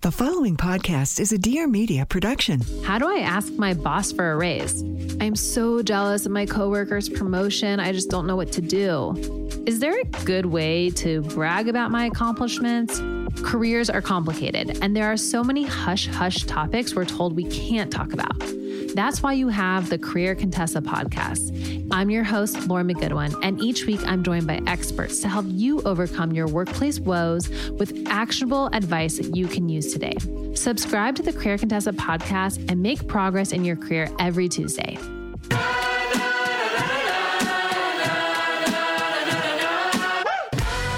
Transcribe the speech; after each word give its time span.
The 0.00 0.12
following 0.12 0.56
podcast 0.56 1.18
is 1.18 1.32
a 1.32 1.38
Dear 1.38 1.66
Media 1.66 2.06
production. 2.06 2.60
How 2.84 3.00
do 3.00 3.08
I 3.08 3.18
ask 3.18 3.52
my 3.54 3.74
boss 3.74 4.12
for 4.12 4.30
a 4.30 4.36
raise? 4.36 4.82
I'm 5.20 5.34
so 5.34 5.82
jealous 5.82 6.24
of 6.24 6.30
my 6.30 6.46
coworker's 6.46 7.08
promotion. 7.08 7.80
I 7.80 7.90
just 7.90 8.08
don't 8.08 8.24
know 8.24 8.36
what 8.36 8.52
to 8.52 8.60
do. 8.60 9.16
Is 9.66 9.80
there 9.80 9.98
a 9.98 10.04
good 10.24 10.46
way 10.46 10.90
to 10.90 11.22
brag 11.22 11.68
about 11.68 11.90
my 11.90 12.06
accomplishments? 12.06 13.00
Careers 13.42 13.90
are 13.90 14.00
complicated, 14.00 14.78
and 14.82 14.94
there 14.94 15.10
are 15.10 15.16
so 15.16 15.42
many 15.42 15.64
hush 15.64 16.06
hush 16.06 16.44
topics 16.44 16.94
we're 16.94 17.04
told 17.04 17.34
we 17.34 17.50
can't 17.50 17.90
talk 17.90 18.12
about. 18.12 18.40
That's 18.94 19.22
why 19.22 19.34
you 19.34 19.48
have 19.48 19.90
the 19.90 19.98
Career 19.98 20.34
Contessa 20.34 20.80
podcast. 20.80 21.86
I'm 21.90 22.10
your 22.10 22.24
host, 22.24 22.66
Lauren 22.66 22.88
McGoodwin, 22.88 23.38
and 23.42 23.60
each 23.60 23.86
week 23.86 24.00
I'm 24.06 24.22
joined 24.22 24.46
by 24.46 24.60
experts 24.66 25.20
to 25.20 25.28
help 25.28 25.46
you 25.48 25.80
overcome 25.82 26.32
your 26.32 26.46
workplace 26.46 26.98
woes 26.98 27.48
with 27.70 28.06
actionable 28.08 28.68
advice 28.72 29.18
that 29.18 29.36
you 29.36 29.46
can 29.46 29.68
use 29.68 29.92
today. 29.92 30.16
Subscribe 30.54 31.14
to 31.16 31.22
the 31.22 31.32
Career 31.32 31.58
Contessa 31.58 31.92
podcast 31.92 32.70
and 32.70 32.82
make 32.82 33.06
progress 33.06 33.52
in 33.52 33.64
your 33.64 33.76
career 33.76 34.10
every 34.18 34.48
Tuesday. 34.48 34.98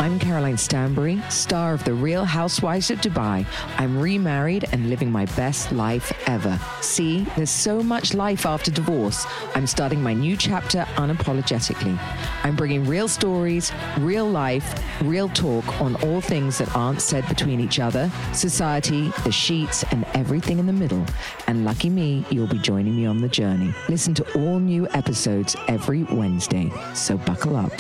I'm 0.01 0.19
Caroline 0.19 0.57
Stanbury, 0.57 1.21
star 1.29 1.75
of 1.75 1.85
The 1.85 1.93
Real 1.93 2.25
Housewives 2.25 2.91
of 2.91 3.03
Dubai. 3.03 3.45
I'm 3.77 4.01
remarried 4.01 4.65
and 4.73 4.89
living 4.89 5.13
my 5.13 5.27
best 5.37 5.73
life 5.73 6.11
ever. 6.27 6.59
See, 6.81 7.25
there's 7.37 7.51
so 7.51 7.83
much 7.83 8.15
life 8.15 8.47
after 8.47 8.71
divorce. 8.71 9.27
I'm 9.55 9.67
starting 9.67 10.03
my 10.03 10.15
new 10.15 10.39
chapter 10.39 10.87
unapologetically. 10.95 11.99
I'm 12.45 12.57
bringing 12.57 12.87
real 12.87 13.09
stories, 13.09 13.73
real 13.99 14.27
life, 14.27 14.75
real 15.03 15.29
talk 15.29 15.83
on 15.83 15.97
all 15.97 16.23
things 16.23 16.57
that 16.57 16.75
aren't 16.75 17.03
said 17.03 17.29
between 17.29 17.61
each 17.61 17.79
other, 17.79 18.11
society, 18.33 19.13
the 19.25 19.31
sheets, 19.31 19.85
and 19.91 20.07
everything 20.15 20.59
in 20.59 20.65
the 20.65 20.73
middle. 20.73 21.05
And 21.47 21.67
lucky 21.67 21.91
me, 21.91 22.25
you'll 22.31 22.47
be 22.47 22.59
joining 22.59 22.97
me 22.97 23.05
on 23.05 23.21
the 23.21 23.29
journey. 23.29 23.75
Listen 23.91 24.15
to 24.15 24.33
all 24.33 24.61
new 24.61 24.89
episodes 24.95 25.57
every 25.69 26.05
Wednesday. 26.05 26.73
So 26.95 27.19
buckle 27.19 27.55
up. 27.55 27.73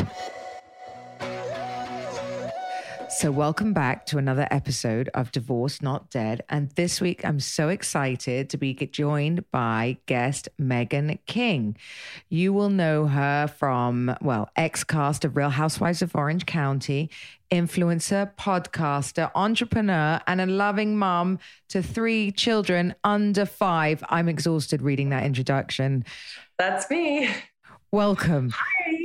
So, 3.20 3.30
welcome 3.30 3.74
back 3.74 4.06
to 4.06 4.16
another 4.16 4.48
episode 4.50 5.10
of 5.12 5.30
Divorce 5.30 5.82
Not 5.82 6.08
Dead. 6.08 6.42
And 6.48 6.70
this 6.70 7.02
week, 7.02 7.22
I'm 7.22 7.38
so 7.38 7.68
excited 7.68 8.48
to 8.48 8.56
be 8.56 8.72
joined 8.72 9.44
by 9.50 9.98
guest 10.06 10.48
Meghan 10.58 11.18
King. 11.26 11.76
You 12.30 12.54
will 12.54 12.70
know 12.70 13.08
her 13.08 13.46
from, 13.46 14.16
well, 14.22 14.48
ex 14.56 14.84
cast 14.84 15.26
of 15.26 15.36
Real 15.36 15.50
Housewives 15.50 16.00
of 16.00 16.16
Orange 16.16 16.46
County, 16.46 17.10
influencer, 17.50 18.34
podcaster, 18.36 19.30
entrepreneur, 19.34 20.18
and 20.26 20.40
a 20.40 20.46
loving 20.46 20.96
mom 20.96 21.40
to 21.68 21.82
three 21.82 22.32
children 22.32 22.94
under 23.04 23.44
five. 23.44 24.02
I'm 24.08 24.30
exhausted 24.30 24.80
reading 24.80 25.10
that 25.10 25.24
introduction. 25.24 26.06
That's 26.58 26.88
me. 26.88 27.28
Welcome. 27.92 28.54
Hi. 28.56 28.99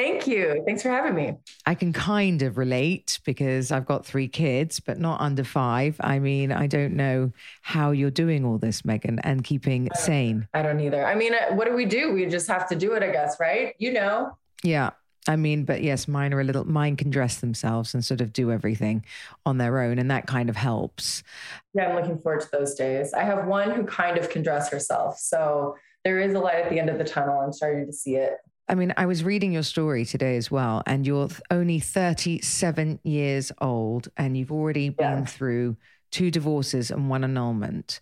Thank 0.00 0.26
you. 0.26 0.62
Thanks 0.64 0.82
for 0.82 0.88
having 0.88 1.14
me. 1.14 1.34
I 1.66 1.74
can 1.74 1.92
kind 1.92 2.40
of 2.40 2.56
relate 2.56 3.20
because 3.26 3.70
I've 3.70 3.84
got 3.84 4.06
three 4.06 4.28
kids, 4.28 4.80
but 4.80 4.98
not 4.98 5.20
under 5.20 5.44
five. 5.44 5.96
I 6.00 6.18
mean, 6.18 6.52
I 6.52 6.68
don't 6.68 6.94
know 6.94 7.32
how 7.60 7.90
you're 7.90 8.10
doing 8.10 8.46
all 8.46 8.56
this, 8.56 8.80
Meghan, 8.80 9.20
and 9.24 9.44
keeping 9.44 9.90
sane. 9.94 10.48
I 10.54 10.62
don't 10.62 10.80
either. 10.80 11.04
I 11.04 11.14
mean, 11.14 11.34
uh, 11.34 11.54
what 11.54 11.68
do 11.68 11.74
we 11.74 11.84
do? 11.84 12.14
We 12.14 12.24
just 12.24 12.48
have 12.48 12.66
to 12.70 12.76
do 12.76 12.94
it, 12.94 13.02
I 13.02 13.10
guess, 13.10 13.36
right? 13.38 13.74
You 13.76 13.92
know. 13.92 14.38
Yeah. 14.64 14.90
I 15.28 15.36
mean, 15.36 15.64
but 15.64 15.82
yes, 15.82 16.08
mine 16.08 16.32
are 16.32 16.40
a 16.40 16.44
little, 16.44 16.64
mine 16.64 16.96
can 16.96 17.10
dress 17.10 17.40
themselves 17.40 17.92
and 17.92 18.02
sort 18.02 18.22
of 18.22 18.32
do 18.32 18.50
everything 18.50 19.04
on 19.44 19.58
their 19.58 19.80
own. 19.80 19.98
And 19.98 20.10
that 20.10 20.26
kind 20.26 20.48
of 20.48 20.56
helps. 20.56 21.22
Yeah, 21.74 21.90
I'm 21.90 21.96
looking 21.96 22.18
forward 22.22 22.40
to 22.40 22.48
those 22.50 22.74
days. 22.74 23.12
I 23.12 23.24
have 23.24 23.46
one 23.46 23.70
who 23.72 23.84
kind 23.84 24.16
of 24.16 24.30
can 24.30 24.42
dress 24.42 24.70
herself. 24.70 25.18
So 25.18 25.76
there 26.04 26.18
is 26.20 26.32
a 26.32 26.38
light 26.38 26.64
at 26.64 26.70
the 26.70 26.80
end 26.80 26.88
of 26.88 26.96
the 26.96 27.04
tunnel. 27.04 27.38
I'm 27.38 27.52
starting 27.52 27.84
to 27.84 27.92
see 27.92 28.16
it. 28.16 28.38
I 28.70 28.76
mean, 28.76 28.94
I 28.96 29.06
was 29.06 29.24
reading 29.24 29.50
your 29.50 29.64
story 29.64 30.04
today 30.04 30.36
as 30.36 30.48
well, 30.48 30.84
and 30.86 31.04
you're 31.04 31.28
only 31.50 31.80
37 31.80 33.00
years 33.02 33.50
old, 33.60 34.08
and 34.16 34.36
you've 34.36 34.52
already 34.52 34.94
yeah. 34.96 35.16
been 35.16 35.26
through 35.26 35.76
two 36.12 36.30
divorces 36.30 36.92
and 36.92 37.10
one 37.10 37.24
annulment. 37.24 38.00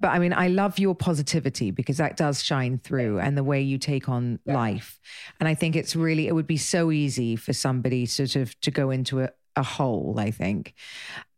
But 0.00 0.08
I 0.08 0.18
mean, 0.18 0.32
I 0.32 0.48
love 0.48 0.78
your 0.78 0.94
positivity 0.94 1.70
because 1.70 1.98
that 1.98 2.16
does 2.16 2.42
shine 2.42 2.78
through 2.78 3.18
and 3.18 3.36
the 3.36 3.44
way 3.44 3.60
you 3.60 3.76
take 3.76 4.08
on 4.08 4.38
yeah. 4.46 4.54
life. 4.54 4.98
And 5.38 5.48
I 5.50 5.54
think 5.54 5.76
it's 5.76 5.94
really, 5.94 6.28
it 6.28 6.34
would 6.34 6.46
be 6.46 6.56
so 6.56 6.90
easy 6.90 7.36
for 7.36 7.52
somebody 7.52 8.06
sort 8.06 8.36
of 8.36 8.58
to 8.60 8.70
go 8.70 8.90
into 8.90 9.20
a, 9.20 9.30
a 9.54 9.62
hole, 9.62 10.16
I 10.18 10.30
think, 10.30 10.72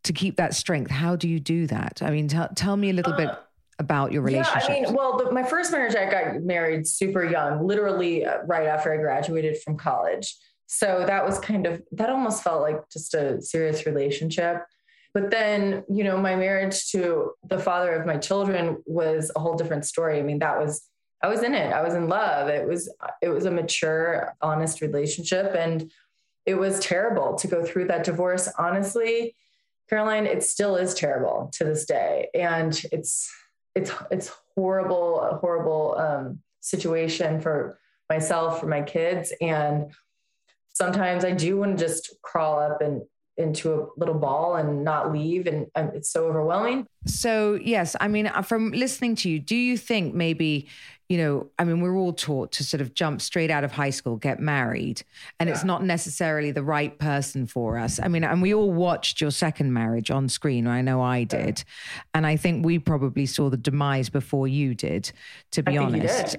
to 0.05 0.13
keep 0.13 0.37
that 0.37 0.55
strength. 0.55 0.93
How 0.93 1.17
do 1.17 1.29
you 1.29 1.41
do 1.41 1.67
that? 1.67 2.01
I 2.01 2.11
mean, 2.11 2.29
t- 2.29 2.39
tell 2.55 2.77
me 2.77 2.91
a 2.91 2.95
little 2.95 3.15
uh, 3.15 3.17
bit 3.17 3.31
about 3.79 4.13
your 4.13 4.23
relationship? 4.23 4.69
Yeah, 4.69 4.75
I 4.75 4.81
mean, 4.81 4.95
well, 4.95 5.19
the, 5.19 5.31
my 5.31 5.43
first 5.43 5.71
marriage, 5.71 5.95
I 5.95 6.11
got 6.11 6.43
married 6.43 6.87
super 6.87 7.25
young, 7.25 7.67
literally 7.67 8.25
uh, 8.25 8.39
right 8.47 8.67
after 8.67 8.93
I 8.93 8.97
graduated 8.97 9.61
from 9.63 9.77
college. 9.77 10.37
So 10.67 11.05
that 11.07 11.25
was 11.25 11.39
kind 11.39 11.67
of, 11.67 11.83
that 11.93 12.11
almost 12.11 12.43
felt 12.43 12.61
like 12.61 12.89
just 12.91 13.15
a 13.15 13.41
serious 13.41 13.87
relationship. 13.87 14.65
But 15.15 15.31
then, 15.31 15.85
you 15.89 16.05
know, 16.05 16.19
my 16.19 16.37
marriage 16.37 16.91
to 16.91 17.33
the 17.49 17.59
father 17.59 17.93
of 17.93 18.07
my 18.07 18.19
children 18.19 18.83
was 18.85 19.31
a 19.35 19.41
whole 19.41 19.57
different 19.57 19.87
story. 19.87 20.19
I 20.19 20.23
mean, 20.23 20.41
that 20.41 20.59
was, 20.59 20.87
I 21.23 21.29
was 21.29 21.43
in 21.43 21.55
it. 21.55 21.73
I 21.73 21.83
was 21.83 21.95
in 21.95 22.09
love. 22.09 22.49
It 22.49 22.69
was, 22.69 22.93
it 23.23 23.29
was 23.29 23.47
a 23.47 23.51
mature, 23.51 24.35
honest 24.43 24.81
relationship. 24.81 25.55
And 25.57 25.91
it 26.45 26.55
was 26.55 26.81
terrible 26.81 27.37
to 27.37 27.47
go 27.47 27.65
through 27.65 27.87
that 27.87 28.05
divorce. 28.05 28.49
Honestly, 28.59 29.35
Caroline, 29.89 30.27
it 30.27 30.43
still 30.43 30.77
is 30.77 30.93
terrible 30.95 31.51
to 31.55 31.65
this 31.65 31.87
day. 31.87 32.29
And 32.35 32.81
it's, 32.93 33.31
it's 33.79 33.93
it's 34.11 34.33
horrible, 34.55 35.21
a 35.21 35.37
horrible 35.37 35.97
um, 35.99 36.41
situation 36.61 37.41
for 37.41 37.79
myself, 38.09 38.61
for 38.61 38.67
my 38.67 38.83
kids, 38.83 39.33
and 39.41 39.93
sometimes 40.73 41.25
I 41.25 41.33
do 41.33 41.59
want 41.59 41.79
to 41.79 41.85
just 41.85 42.17
crawl 42.23 42.61
up 42.61 42.81
and 42.81 43.03
into 43.39 43.73
a 43.73 43.87
little 43.97 44.15
ball 44.15 44.57
and 44.57 44.85
not 44.85 45.13
leave 45.13 45.47
and 45.47 45.67
um, 45.77 45.91
it's 45.95 46.11
so 46.11 46.27
overwhelming 46.27 46.87
so 47.07 47.55
yes 47.63 47.95
i 48.01 48.09
mean 48.09 48.27
uh, 48.27 48.43
from 48.43 48.73
listening 48.73 49.15
to 49.15 49.31
you 49.31 49.39
do 49.39 49.57
you 49.57 49.77
think 49.77 50.13
maybe 50.13 50.67
you 51.09 51.17
know 51.17 51.49
i 51.59 51.65
mean 51.65 51.81
we're 51.81 51.97
all 51.97 52.13
taught 52.13 52.51
to 52.51 52.65
sort 52.65 52.81
of 52.81 52.95
jump 52.95 53.21
straight 53.21 53.51
out 53.51 53.63
of 53.63 53.71
high 53.71 53.91
school 53.91 54.17
get 54.17 54.41
married 54.41 55.03
and 55.39 55.49
yeah. 55.49 55.55
it's 55.55 55.65
not 55.65 55.85
necessarily 55.85 56.51
the 56.51 56.63
right 56.63 56.99
person 56.99 57.47
for 57.47 57.79
us 57.79 58.01
i 58.03 58.09
mean 58.09 58.25
and 58.25 58.43
we 58.43 58.53
all 58.53 58.73
watched 58.73 59.21
your 59.21 59.31
second 59.31 59.73
marriage 59.73 60.11
on 60.11 60.29
screen 60.29 60.67
i 60.67 60.83
know 60.83 61.01
i 61.01 61.23
did 61.23 61.63
yeah. 61.65 62.03
and 62.15 62.27
i 62.27 62.37
think 62.37 62.67
we 62.67 62.79
probably 62.79 63.25
saw 63.25 63.49
the 63.49 63.57
demise 63.57 64.11
before 64.11 64.49
you 64.49 64.75
did 64.75 65.11
to 65.53 65.63
be 65.63 65.79
honest 65.79 66.37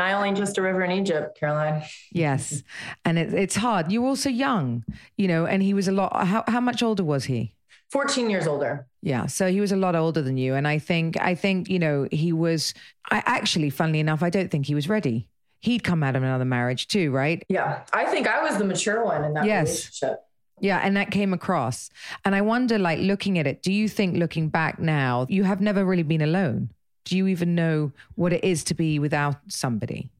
Nile 0.00 0.24
ain't 0.24 0.38
just 0.38 0.56
a 0.56 0.62
river 0.62 0.82
in 0.82 0.90
Egypt, 0.92 1.38
Caroline. 1.38 1.82
yes. 2.10 2.62
And 3.04 3.18
it, 3.18 3.34
it's 3.34 3.56
hard. 3.56 3.92
You're 3.92 4.06
also 4.06 4.30
young, 4.30 4.82
you 5.18 5.28
know, 5.28 5.44
and 5.44 5.62
he 5.62 5.74
was 5.74 5.88
a 5.88 5.92
lot. 5.92 6.26
How, 6.26 6.42
how 6.48 6.60
much 6.60 6.82
older 6.82 7.04
was 7.04 7.24
he? 7.24 7.54
14 7.90 8.30
years 8.30 8.46
older. 8.46 8.86
Yeah. 9.02 9.26
So 9.26 9.50
he 9.50 9.60
was 9.60 9.72
a 9.72 9.76
lot 9.76 9.94
older 9.94 10.22
than 10.22 10.38
you. 10.38 10.54
And 10.54 10.66
I 10.66 10.78
think, 10.78 11.20
I 11.20 11.34
think, 11.34 11.68
you 11.68 11.78
know, 11.78 12.08
he 12.10 12.32
was, 12.32 12.72
I 13.10 13.22
actually, 13.26 13.68
funnily 13.68 14.00
enough, 14.00 14.22
I 14.22 14.30
don't 14.30 14.50
think 14.50 14.66
he 14.66 14.74
was 14.74 14.88
ready. 14.88 15.28
He'd 15.58 15.84
come 15.84 16.02
out 16.02 16.16
of 16.16 16.22
another 16.22 16.46
marriage 16.46 16.88
too, 16.88 17.10
right? 17.10 17.44
Yeah. 17.50 17.82
I 17.92 18.06
think 18.06 18.26
I 18.26 18.42
was 18.42 18.56
the 18.56 18.64
mature 18.64 19.04
one 19.04 19.24
in 19.24 19.34
that 19.34 19.44
yes. 19.44 19.68
relationship. 19.68 20.20
Yeah, 20.60 20.78
and 20.82 20.96
that 20.96 21.10
came 21.10 21.32
across. 21.32 21.90
And 22.24 22.34
I 22.34 22.42
wonder, 22.42 22.78
like, 22.78 22.98
looking 23.00 23.38
at 23.38 23.46
it, 23.46 23.62
do 23.62 23.72
you 23.72 23.88
think 23.88 24.16
looking 24.16 24.48
back 24.48 24.78
now, 24.78 25.26
you 25.28 25.44
have 25.44 25.60
never 25.60 25.84
really 25.84 26.02
been 26.02 26.20
alone? 26.20 26.70
Do 27.04 27.16
you 27.16 27.26
even 27.26 27.54
know 27.54 27.92
what 28.14 28.32
it 28.32 28.44
is 28.44 28.64
to 28.64 28.74
be 28.74 28.98
without 28.98 29.36
somebody? 29.48 30.10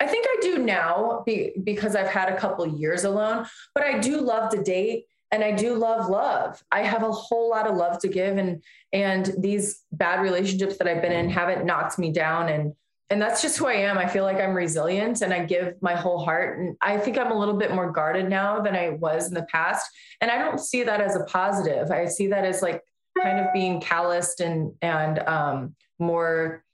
I 0.00 0.06
think 0.06 0.26
I 0.28 0.36
do 0.42 0.58
now 0.58 1.22
be, 1.24 1.52
because 1.62 1.94
I've 1.94 2.08
had 2.08 2.28
a 2.28 2.36
couple 2.36 2.66
years 2.66 3.04
alone, 3.04 3.46
but 3.74 3.84
I 3.84 3.98
do 3.98 4.20
love 4.20 4.50
to 4.50 4.62
date 4.62 5.04
and 5.30 5.42
I 5.42 5.52
do 5.52 5.74
love 5.74 6.08
love. 6.08 6.62
I 6.70 6.82
have 6.82 7.02
a 7.02 7.10
whole 7.10 7.50
lot 7.50 7.66
of 7.66 7.76
love 7.76 7.98
to 8.00 8.08
give 8.08 8.36
and 8.36 8.62
and 8.92 9.32
these 9.38 9.82
bad 9.92 10.20
relationships 10.20 10.78
that 10.78 10.86
I've 10.86 11.02
been 11.02 11.12
in 11.12 11.28
haven't 11.28 11.66
knocked 11.66 11.98
me 11.98 12.12
down 12.12 12.48
and 12.48 12.72
and 13.10 13.20
that's 13.20 13.42
just 13.42 13.58
who 13.58 13.66
I 13.66 13.74
am. 13.74 13.98
I 13.98 14.06
feel 14.06 14.24
like 14.24 14.38
I'm 14.38 14.54
resilient 14.54 15.20
and 15.20 15.32
I 15.32 15.44
give 15.44 15.74
my 15.82 15.94
whole 15.94 16.24
heart. 16.24 16.58
And 16.58 16.76
I 16.80 16.96
think 16.96 17.18
I'm 17.18 17.30
a 17.30 17.38
little 17.38 17.56
bit 17.56 17.74
more 17.74 17.92
guarded 17.92 18.30
now 18.30 18.60
than 18.60 18.74
I 18.74 18.90
was 18.90 19.28
in 19.28 19.34
the 19.34 19.46
past. 19.52 19.86
And 20.20 20.30
I 20.30 20.38
don't 20.38 20.58
see 20.58 20.82
that 20.84 21.02
as 21.02 21.14
a 21.14 21.24
positive. 21.24 21.90
I 21.90 22.06
see 22.06 22.28
that 22.28 22.44
as 22.44 22.62
like 22.62 22.80
kind 23.20 23.38
of 23.40 23.52
being 23.52 23.80
calloused 23.80 24.40
and 24.40 24.72
and 24.80 25.18
um, 25.20 25.74
more 25.98 26.64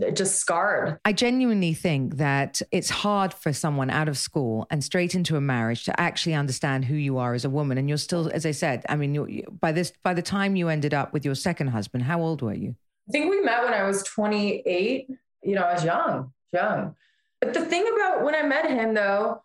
uh, 0.00 0.10
just 0.10 0.36
scarred. 0.36 0.98
I 1.04 1.12
genuinely 1.12 1.74
think 1.74 2.16
that 2.16 2.62
it's 2.70 2.90
hard 2.90 3.34
for 3.34 3.52
someone 3.52 3.90
out 3.90 4.08
of 4.08 4.16
school 4.16 4.66
and 4.70 4.84
straight 4.84 5.14
into 5.14 5.36
a 5.36 5.40
marriage 5.40 5.84
to 5.84 6.00
actually 6.00 6.34
understand 6.34 6.84
who 6.84 6.94
you 6.94 7.18
are 7.18 7.34
as 7.34 7.44
a 7.44 7.50
woman. 7.50 7.78
And 7.78 7.88
you're 7.88 7.98
still, 7.98 8.30
as 8.32 8.46
I 8.46 8.52
said, 8.52 8.84
I 8.88 8.96
mean, 8.96 9.44
by 9.60 9.72
this, 9.72 9.92
by 10.02 10.14
the 10.14 10.22
time 10.22 10.56
you 10.56 10.68
ended 10.68 10.94
up 10.94 11.12
with 11.12 11.24
your 11.24 11.34
second 11.34 11.68
husband, 11.68 12.04
how 12.04 12.20
old 12.20 12.42
were 12.42 12.54
you? 12.54 12.76
I 13.08 13.12
think 13.12 13.30
we 13.30 13.40
met 13.40 13.64
when 13.64 13.74
I 13.74 13.82
was 13.82 14.02
28 14.04 15.08
you 15.42 15.54
know, 15.54 15.62
I 15.62 15.74
was 15.74 15.84
young, 15.84 16.32
young. 16.52 16.94
But 17.40 17.54
the 17.54 17.64
thing 17.64 17.86
about 17.94 18.22
when 18.22 18.34
I 18.34 18.42
met 18.42 18.70
him, 18.70 18.94
though, 18.94 19.42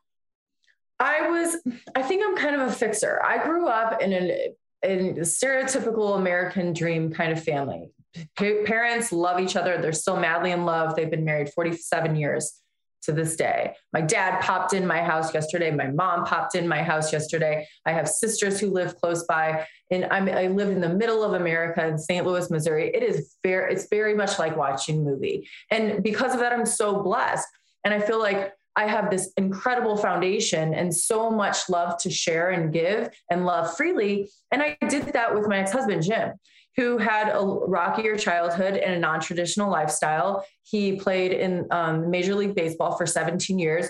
I 0.99 1.29
was, 1.29 1.57
I 1.95 2.01
think 2.01 2.23
I'm 2.25 2.37
kind 2.37 2.55
of 2.55 2.67
a 2.67 2.71
fixer. 2.71 3.21
I 3.23 3.43
grew 3.43 3.67
up 3.67 4.01
in 4.01 4.13
a, 4.13 4.49
in 4.83 5.17
a 5.17 5.21
stereotypical 5.21 6.17
American 6.17 6.73
dream 6.73 7.11
kind 7.11 7.31
of 7.31 7.43
family. 7.43 7.91
Pa- 8.35 8.63
parents 8.65 9.11
love 9.11 9.39
each 9.39 9.55
other. 9.55 9.77
They're 9.81 9.93
still 9.93 10.17
madly 10.17 10.51
in 10.51 10.65
love. 10.65 10.95
They've 10.95 11.09
been 11.09 11.25
married 11.25 11.49
47 11.53 12.15
years 12.15 12.61
to 13.05 13.11
this 13.11 13.35
day. 13.35 13.75
My 13.93 14.01
dad 14.01 14.41
popped 14.41 14.73
in 14.73 14.85
my 14.85 15.01
house 15.01 15.33
yesterday. 15.33 15.71
My 15.71 15.87
mom 15.87 16.25
popped 16.25 16.55
in 16.55 16.67
my 16.67 16.81
house 16.83 17.13
yesterday. 17.13 17.67
I 17.85 17.91
have 17.91 18.07
sisters 18.07 18.59
who 18.59 18.69
live 18.69 18.95
close 18.97 19.23
by, 19.25 19.65
and 19.91 20.05
I'm, 20.05 20.27
I 20.27 20.47
live 20.47 20.69
in 20.69 20.81
the 20.81 20.89
middle 20.89 21.23
of 21.23 21.33
America 21.33 21.85
in 21.85 21.97
St. 21.97 22.25
Louis, 22.25 22.49
Missouri. 22.49 22.91
It 22.93 23.03
is 23.03 23.35
very, 23.43 23.73
it's 23.73 23.87
very 23.89 24.15
much 24.15 24.39
like 24.39 24.57
watching 24.57 24.99
a 24.99 25.03
movie, 25.03 25.47
and 25.71 26.03
because 26.03 26.33
of 26.33 26.39
that, 26.39 26.51
I'm 26.51 26.65
so 26.65 27.01
blessed. 27.01 27.47
And 27.83 27.93
I 27.93 27.99
feel 27.99 28.19
like 28.19 28.53
I 28.75 28.87
have 28.87 29.11
this 29.11 29.31
incredible 29.37 29.95
foundation 29.95 30.73
and 30.73 30.93
so 30.93 31.29
much 31.29 31.69
love 31.69 31.97
to 31.99 32.09
share 32.09 32.49
and 32.49 32.73
give 32.73 33.09
and 33.29 33.45
love 33.45 33.77
freely. 33.77 34.31
And 34.51 34.61
I 34.61 34.77
did 34.89 35.13
that 35.13 35.33
with 35.33 35.47
my 35.47 35.59
ex 35.59 35.71
husband, 35.71 36.03
Jim 36.03 36.33
who 36.75 36.97
had 36.97 37.29
a 37.29 37.39
rockier 37.41 38.17
childhood 38.17 38.75
and 38.75 38.93
a 38.93 38.99
non 38.99 39.19
traditional 39.19 39.71
lifestyle. 39.71 40.45
He 40.63 40.97
played 40.97 41.31
in 41.31 41.67
um, 41.71 42.09
Major 42.09 42.35
League 42.35 42.55
Baseball 42.55 42.97
for 42.97 43.05
17 43.05 43.57
years. 43.59 43.89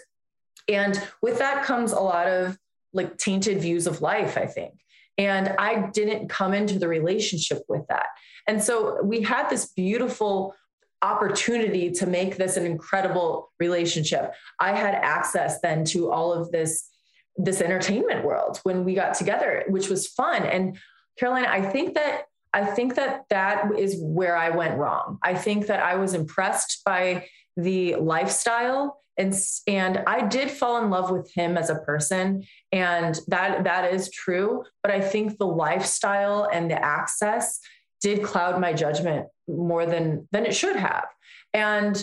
And 0.68 1.02
with 1.22 1.40
that 1.40 1.64
comes 1.64 1.92
a 1.92 2.00
lot 2.00 2.28
of 2.28 2.58
like 2.94 3.18
tainted 3.18 3.60
views 3.60 3.88
of 3.88 4.02
life, 4.02 4.38
I 4.38 4.46
think. 4.46 4.74
And 5.18 5.56
I 5.60 5.90
didn't 5.94 6.30
come 6.30 6.54
into 6.54 6.80
the 6.80 6.88
relationship 6.88 7.64
with 7.68 7.88
that. 7.88 8.08
And 8.48 8.62
so 8.62 9.02
we 9.04 9.22
had 9.22 9.50
this 9.50 9.68
beautiful 9.68 10.56
opportunity 11.02 11.92
to 11.92 12.06
make 12.06 12.38
this 12.38 12.58
an 12.58 12.66
incredible 12.66 13.52
relationship. 13.60 14.34
I 14.60 14.76
had 14.76 14.96
access 14.96 15.62
then 15.62 15.86
to 15.86 16.12
all 16.12 16.34
of 16.34 16.52
this 16.52 16.90
this 17.38 17.60
entertainment 17.60 18.24
world 18.24 18.62
when 18.64 18.86
we 18.86 18.94
got 18.94 19.14
together, 19.14 19.66
which 19.68 19.90
was 19.90 20.08
fun. 20.08 20.44
And 20.44 20.78
Caroline, 21.20 21.46
I 21.46 21.62
think 21.62 21.96
that 21.96 22.28
I 22.56 22.64
think 22.64 22.96
that 22.96 23.26
that 23.30 23.78
is 23.78 23.98
where 24.00 24.38
I 24.38 24.50
went 24.50 24.78
wrong. 24.78 25.20
I 25.22 25.36
think 25.36 25.68
that 25.68 25.84
I 25.84 25.98
was 25.98 26.14
impressed 26.14 26.84
by 26.86 27.28
the 27.58 27.96
lifestyle 27.96 29.02
and 29.18 29.36
and 29.68 30.04
I 30.08 30.26
did 30.26 30.50
fall 30.50 30.82
in 30.82 30.90
love 30.90 31.12
with 31.12 31.30
him 31.34 31.58
as 31.58 31.70
a 31.70 31.80
person 31.80 32.46
and 32.72 33.20
that 33.28 33.66
that 33.66 33.94
is 33.94 34.10
true 34.10 34.64
but 34.84 34.92
I 34.92 35.02
think 35.02 35.38
the 35.38 35.48
lifestyle 35.48 36.50
and 36.52 36.70
the 36.70 36.82
access 36.84 37.60
did 38.02 38.24
cloud 38.24 38.60
my 38.60 38.74
judgment 38.74 39.28
more 39.48 39.86
than 39.86 40.28
than 40.32 40.46
it 40.46 40.56
should 40.56 40.76
have. 40.76 41.06
And 41.54 42.02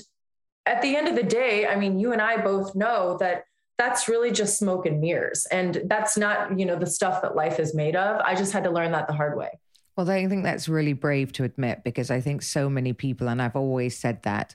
at 0.64 0.80
the 0.82 0.96
end 0.96 1.08
of 1.08 1.16
the 1.16 1.22
day 1.22 1.66
I 1.66 1.76
mean 1.76 1.98
you 1.98 2.12
and 2.12 2.20
I 2.20 2.42
both 2.42 2.74
know 2.74 3.16
that 3.20 3.44
that's 3.78 4.08
really 4.08 4.32
just 4.32 4.58
smoke 4.58 4.84
and 4.86 5.00
mirrors 5.00 5.46
and 5.50 5.82
that's 5.86 6.16
not 6.16 6.58
you 6.58 6.66
know 6.66 6.76
the 6.76 6.86
stuff 6.86 7.22
that 7.22 7.36
life 7.36 7.58
is 7.58 7.74
made 7.74 7.96
of. 7.96 8.20
I 8.20 8.34
just 8.34 8.52
had 8.52 8.64
to 8.64 8.70
learn 8.70 8.92
that 8.92 9.06
the 9.06 9.14
hard 9.14 9.36
way 9.36 9.50
well, 9.94 10.08
I 10.08 10.26
think 10.26 10.42
that's 10.42 10.70
really 10.70 10.94
brave 10.94 11.32
to 11.32 11.44
admit 11.44 11.84
because 11.84 12.10
I 12.10 12.22
think 12.22 12.40
so 12.40 12.70
many 12.70 12.94
people, 12.94 13.28
and 13.28 13.42
I've 13.42 13.56
always 13.56 13.98
said 13.98 14.22
that, 14.22 14.54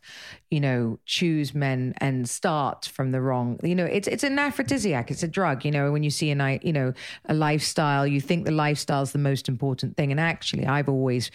you 0.49 0.59
know, 0.59 0.97
choose 1.05 1.53
men 1.53 1.93
and 1.97 2.27
start 2.27 2.85
from 2.87 3.11
the 3.11 3.21
wrong. 3.21 3.59
You 3.61 3.75
know, 3.75 3.85
it's 3.85 4.07
it's 4.07 4.23
an 4.23 4.39
aphrodisiac, 4.39 5.11
it's 5.11 5.21
a 5.21 5.27
drug. 5.27 5.63
You 5.63 5.69
know, 5.69 5.91
when 5.91 6.01
you 6.01 6.09
see 6.09 6.31
a 6.31 6.59
you 6.63 6.73
know 6.73 6.91
a 7.25 7.35
lifestyle, 7.35 8.07
you 8.07 8.19
think 8.19 8.45
the 8.45 8.51
lifestyle 8.51 9.03
is 9.03 9.11
the 9.11 9.19
most 9.19 9.47
important 9.47 9.95
thing, 9.95 10.09
and 10.09 10.19
actually, 10.19 10.65
I've 10.65 10.89
always 10.89 11.29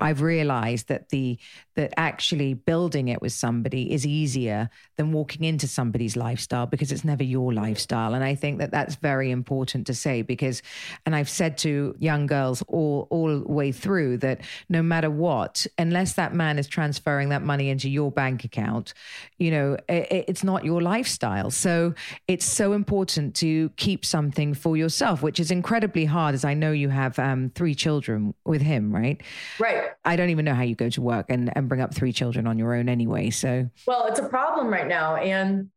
I've 0.00 0.22
realized 0.22 0.88
that 0.88 1.10
the 1.10 1.38
that 1.74 1.92
actually 1.98 2.54
building 2.54 3.08
it 3.08 3.20
with 3.20 3.32
somebody 3.32 3.92
is 3.92 4.06
easier 4.06 4.70
than 4.96 5.12
walking 5.12 5.44
into 5.44 5.66
somebody's 5.66 6.16
lifestyle 6.16 6.66
because 6.66 6.90
it's 6.90 7.04
never 7.04 7.22
your 7.22 7.52
lifestyle, 7.52 8.14
and 8.14 8.24
I 8.24 8.34
think 8.34 8.60
that 8.60 8.70
that's 8.70 8.94
very 8.94 9.30
important 9.30 9.86
to 9.88 9.94
say 9.94 10.22
because, 10.22 10.62
and 11.04 11.14
I've 11.14 11.28
said 11.28 11.58
to 11.58 11.94
young 11.98 12.26
girls 12.26 12.62
all 12.66 13.08
all 13.10 13.41
way 13.46 13.72
through 13.72 14.18
that 14.18 14.40
no 14.68 14.82
matter 14.82 15.10
what, 15.10 15.66
unless 15.78 16.14
that 16.14 16.34
man 16.34 16.58
is 16.58 16.66
transferring 16.66 17.28
that 17.30 17.42
money 17.42 17.68
into 17.68 17.88
your 17.88 18.10
bank 18.10 18.44
account, 18.44 18.94
you 19.38 19.50
know, 19.50 19.76
it, 19.88 20.24
it's 20.28 20.44
not 20.44 20.64
your 20.64 20.80
lifestyle. 20.80 21.50
So 21.50 21.94
it's 22.28 22.44
so 22.44 22.72
important 22.72 23.34
to 23.36 23.70
keep 23.76 24.04
something 24.04 24.54
for 24.54 24.76
yourself, 24.76 25.22
which 25.22 25.40
is 25.40 25.50
incredibly 25.50 26.04
hard, 26.04 26.34
as 26.34 26.44
I 26.44 26.54
know 26.54 26.72
you 26.72 26.88
have 26.88 27.18
um, 27.18 27.50
three 27.54 27.74
children 27.74 28.34
with 28.44 28.62
him, 28.62 28.94
right? 28.94 29.20
Right. 29.58 29.90
I 30.04 30.16
don't 30.16 30.30
even 30.30 30.44
know 30.44 30.54
how 30.54 30.62
you 30.62 30.74
go 30.74 30.88
to 30.90 31.02
work 31.02 31.26
and, 31.28 31.52
and 31.56 31.68
bring 31.68 31.80
up 31.80 31.94
three 31.94 32.12
children 32.12 32.46
on 32.46 32.58
your 32.58 32.74
own 32.74 32.88
anyway. 32.88 33.30
So, 33.30 33.68
well, 33.86 34.06
it's 34.06 34.18
a 34.18 34.28
problem 34.28 34.68
right 34.68 34.86
now. 34.86 35.16
And 35.16 35.70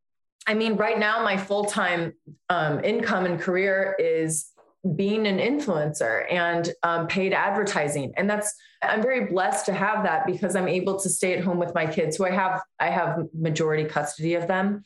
I 0.48 0.54
mean, 0.54 0.76
right 0.76 1.00
now, 1.00 1.24
my 1.24 1.38
full 1.38 1.66
time 1.66 2.14
um, 2.50 2.84
income 2.84 3.26
and 3.26 3.40
career 3.40 3.96
is 3.98 4.52
being 4.96 5.26
an 5.26 5.40
influencer 5.40 6.32
and 6.32 6.72
um, 6.84 7.08
paid 7.08 7.34
advertising. 7.34 8.14
And 8.18 8.30
that's 8.30 8.54
i'm 8.84 9.02
very 9.02 9.26
blessed 9.26 9.66
to 9.66 9.74
have 9.74 10.04
that 10.04 10.28
because 10.28 10.56
i'm 10.56 10.68
able 10.68 11.00
to 11.00 11.10
stay 11.10 11.34
at 11.34 11.44
home 11.44 11.58
with 11.58 11.74
my 11.74 11.88
kids 11.88 12.18
who 12.18 12.26
i 12.26 12.30
have 12.30 12.62
i 12.80 12.88
have 12.88 13.18
majority 13.34 13.86
custody 13.86 14.36
of 14.36 14.48
them. 14.48 14.84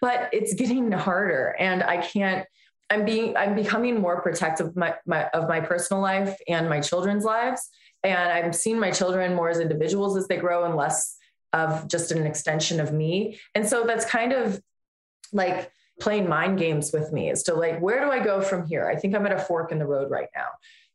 But 0.00 0.28
it's 0.32 0.54
getting 0.54 0.92
harder 0.92 1.56
and 1.58 1.82
i 1.82 1.96
can't 1.98 2.46
i'm 2.90 3.04
being 3.04 3.36
i'm 3.36 3.54
becoming 3.54 4.00
more 4.00 4.20
protective 4.20 4.68
of 4.68 4.76
my, 4.76 4.94
my 5.06 5.28
of 5.28 5.48
my 5.48 5.60
personal 5.60 6.02
life 6.02 6.36
and 6.46 6.68
my 6.68 6.80
children's 6.80 7.24
lives. 7.24 7.68
And 8.04 8.30
i'm 8.32 8.52
seeing 8.52 8.78
my 8.78 8.90
children 8.90 9.34
more 9.34 9.48
as 9.48 9.60
individuals 9.60 10.16
as 10.16 10.28
they 10.28 10.36
grow 10.36 10.64
and 10.64 10.76
less 10.76 11.16
of 11.54 11.88
just 11.88 12.12
an 12.12 12.26
extension 12.26 12.80
of 12.80 12.92
me. 12.92 13.38
And 13.54 13.66
so 13.66 13.84
that's 13.84 14.04
kind 14.04 14.32
of 14.34 14.60
like 15.32 15.70
playing 16.00 16.28
mind 16.28 16.58
games 16.58 16.92
with 16.92 17.12
me 17.12 17.30
as 17.30 17.42
to 17.44 17.54
like, 17.54 17.80
where 17.80 18.04
do 18.04 18.10
I 18.10 18.20
go 18.20 18.40
from 18.40 18.66
here? 18.66 18.88
I 18.88 18.96
think 18.96 19.14
I'm 19.14 19.26
at 19.26 19.32
a 19.32 19.38
fork 19.38 19.72
in 19.72 19.78
the 19.78 19.86
road 19.86 20.10
right 20.10 20.28
now. 20.34 20.46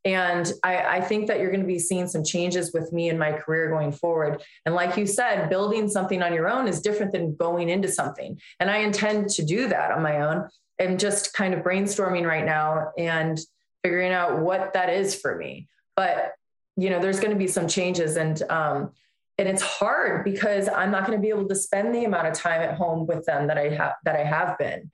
And 0.05 0.51
I, 0.63 0.97
I, 0.97 1.01
think 1.01 1.27
that 1.27 1.39
you're 1.39 1.49
going 1.49 1.61
to 1.61 1.67
be 1.67 1.79
seeing 1.79 2.07
some 2.07 2.25
changes 2.25 2.73
with 2.73 2.91
me 2.91 3.09
in 3.09 3.17
my 3.17 3.31
career 3.31 3.69
going 3.69 3.93
forward. 3.93 4.43
And 4.65 4.75
like 4.75 4.97
you 4.97 5.05
said, 5.07 5.49
building 5.49 5.87
something 5.87 6.21
on 6.21 6.33
your 6.33 6.49
own 6.49 6.67
is 6.67 6.81
different 6.81 7.13
than 7.13 7.35
going 7.35 7.69
into 7.69 7.87
something. 7.87 8.37
And 8.59 8.69
I 8.69 8.79
intend 8.79 9.29
to 9.31 9.45
do 9.45 9.69
that 9.69 9.91
on 9.91 10.03
my 10.03 10.21
own 10.21 10.49
and 10.77 10.99
just 10.99 11.33
kind 11.33 11.53
of 11.53 11.61
brainstorming 11.61 12.27
right 12.27 12.45
now 12.45 12.91
and 12.97 13.39
figuring 13.81 14.11
out 14.11 14.39
what 14.39 14.73
that 14.73 14.89
is 14.89 15.15
for 15.15 15.37
me. 15.37 15.69
But, 15.95 16.33
you 16.75 16.89
know, 16.89 16.99
there's 16.99 17.19
going 17.21 17.31
to 17.31 17.39
be 17.39 17.47
some 17.47 17.69
changes. 17.69 18.17
And 18.17 18.41
um, 18.49 18.91
and 19.37 19.47
it's 19.47 19.61
hard 19.61 20.23
because 20.23 20.69
I'm 20.69 20.91
not 20.91 21.05
going 21.05 21.17
to 21.17 21.21
be 21.21 21.29
able 21.29 21.47
to 21.47 21.55
spend 21.55 21.93
the 21.93 22.05
amount 22.05 22.27
of 22.27 22.33
time 22.33 22.61
at 22.61 22.75
home 22.75 23.07
with 23.07 23.25
them 23.25 23.47
that 23.47 23.57
I 23.57 23.69
have 23.69 23.93
that 24.05 24.15
I 24.15 24.23
have 24.23 24.57
been. 24.57 24.91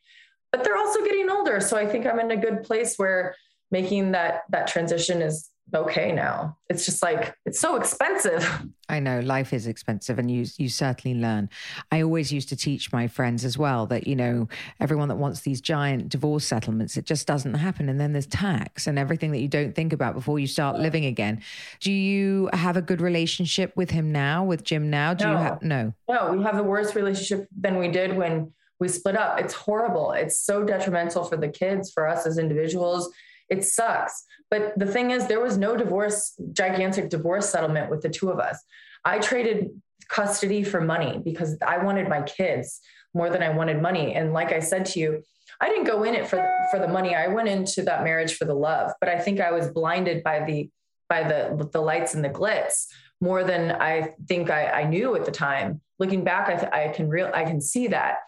But 0.52 0.64
they're 0.64 0.78
also 0.78 1.04
getting 1.04 1.30
older, 1.30 1.60
so 1.60 1.78
I 1.78 1.86
think 1.86 2.06
I'm 2.06 2.20
in 2.20 2.32
a 2.32 2.38
good 2.38 2.64
place 2.64 2.96
where 2.96 3.36
making 3.72 4.14
that 4.14 4.44
that 4.50 4.68
transition 4.68 5.22
is 5.22 5.50
okay 5.74 6.12
now. 6.12 6.58
It's 6.70 6.86
just 6.86 7.02
like 7.02 7.36
it's 7.46 7.60
so 7.60 7.76
expensive. 7.76 8.48
I 8.90 9.00
know 9.00 9.20
life 9.20 9.54
is 9.54 9.68
expensive 9.68 10.20
and 10.20 10.30
you 10.30 10.46
you 10.58 10.70
certainly 10.70 11.20
learn. 11.20 11.50
I 11.92 12.02
always 12.02 12.32
used 12.32 12.50
to 12.50 12.56
teach 12.56 12.92
my 12.92 13.08
friends 13.08 13.46
as 13.46 13.58
well 13.58 13.86
that 13.88 14.08
you 14.08 14.16
know 14.16 14.48
everyone 14.80 15.08
that 15.10 15.18
wants 15.18 15.42
these 15.42 15.62
giant 15.62 16.10
divorce 16.10 16.46
settlements 16.46 16.98
it 16.98 17.06
just 17.06 17.28
doesn't 17.28 17.54
happen 17.54 17.90
and 17.90 18.00
then 18.00 18.14
there's 18.14 18.26
tax 18.26 18.88
and 18.88 18.98
everything 18.98 19.32
that 19.32 19.40
you 19.40 19.48
don't 19.48 19.76
think 19.76 19.94
about 19.94 20.14
before 20.14 20.40
you 20.40 20.48
start 20.48 20.80
living 20.80 21.06
again. 21.06 21.42
Do 21.80 21.92
you 21.92 22.50
have 22.54 22.78
a 22.78 22.82
good 22.82 23.02
relationship 23.02 23.76
with 23.76 23.92
him 23.92 24.12
now 24.12 24.44
with 24.44 24.64
Jim 24.64 24.90
now? 24.90 25.14
Do 25.14 25.26
no. 25.26 25.32
you 25.32 25.38
have 25.38 25.62
no? 25.62 25.94
No, 26.08 26.34
we 26.34 26.44
have 26.44 26.58
a 26.58 26.64
worse 26.64 26.96
relationship 26.96 27.48
than 27.58 27.78
we 27.78 27.88
did 27.90 28.16
when 28.16 28.54
we 28.80 28.88
split 28.88 29.18
up. 29.18 29.40
It's 29.40 29.54
horrible. 29.54 30.14
It's 30.14 30.40
so 30.40 30.64
detrimental 30.64 31.26
for 31.26 31.38
the 31.38 31.50
kids, 31.50 31.92
for 31.92 32.08
us 32.08 32.26
as 32.26 32.38
individuals 32.38 33.12
It 33.50 33.64
sucks. 33.64 34.26
But 34.50 34.78
the 34.78 34.86
thing 34.86 35.12
is, 35.12 35.28
there 35.28 35.42
was 35.42 35.58
no 35.58 35.78
divorce, 35.78 36.40
gigantic 36.54 37.10
divorce 37.10 37.50
settlement 37.50 37.90
with 37.90 38.02
the 38.02 38.10
two 38.10 38.30
of 38.30 38.40
us. 38.40 38.60
I 39.06 39.20
traded 39.20 39.70
custody 40.08 40.64
for 40.64 40.82
money 40.82 41.22
because 41.24 41.58
I 41.66 41.78
wanted 41.78 42.10
my 42.10 42.22
kids 42.24 42.82
more 43.14 43.30
than 43.30 43.44
I 43.44 43.50
wanted 43.50 43.82
money. 43.82 44.16
And 44.16 44.34
like 44.34 44.52
I 44.52 44.60
said 44.60 44.86
to 44.88 45.00
you, 45.00 45.24
I 45.62 45.70
didn't 45.70 45.86
go 45.86 46.04
in 46.04 46.16
it 46.16 46.28
for 46.28 46.48
for 46.72 46.80
the 46.80 46.88
money. 46.88 47.16
I 47.16 47.28
went 47.28 47.50
into 47.50 47.84
that 47.84 48.04
marriage 48.04 48.36
for 48.36 48.46
the 48.46 48.54
love, 48.54 48.92
but 49.00 49.10
I 49.10 49.20
think 49.20 49.40
I 49.40 49.52
was 49.52 49.68
blinded 49.68 50.24
by 50.24 50.46
the 50.46 50.70
by 51.10 51.24
the 51.24 51.70
the 51.72 51.82
lights 51.82 52.14
and 52.14 52.24
the 52.24 52.30
glitz 52.30 52.86
more 53.22 53.44
than 53.44 53.72
I 53.72 54.14
think 54.28 54.50
I, 54.50 54.68
I 54.68 54.84
knew 54.84 55.16
at 55.16 55.26
the 55.26 55.32
time. 55.32 55.82
Looking 55.98 56.24
back, 56.24 56.48
I, 56.48 56.56
th- 56.56 56.72
I 56.72 56.88
can 56.90 57.10
real 57.10 57.30
I 57.34 57.44
can 57.44 57.60
see 57.60 57.88
that. 57.88 58.20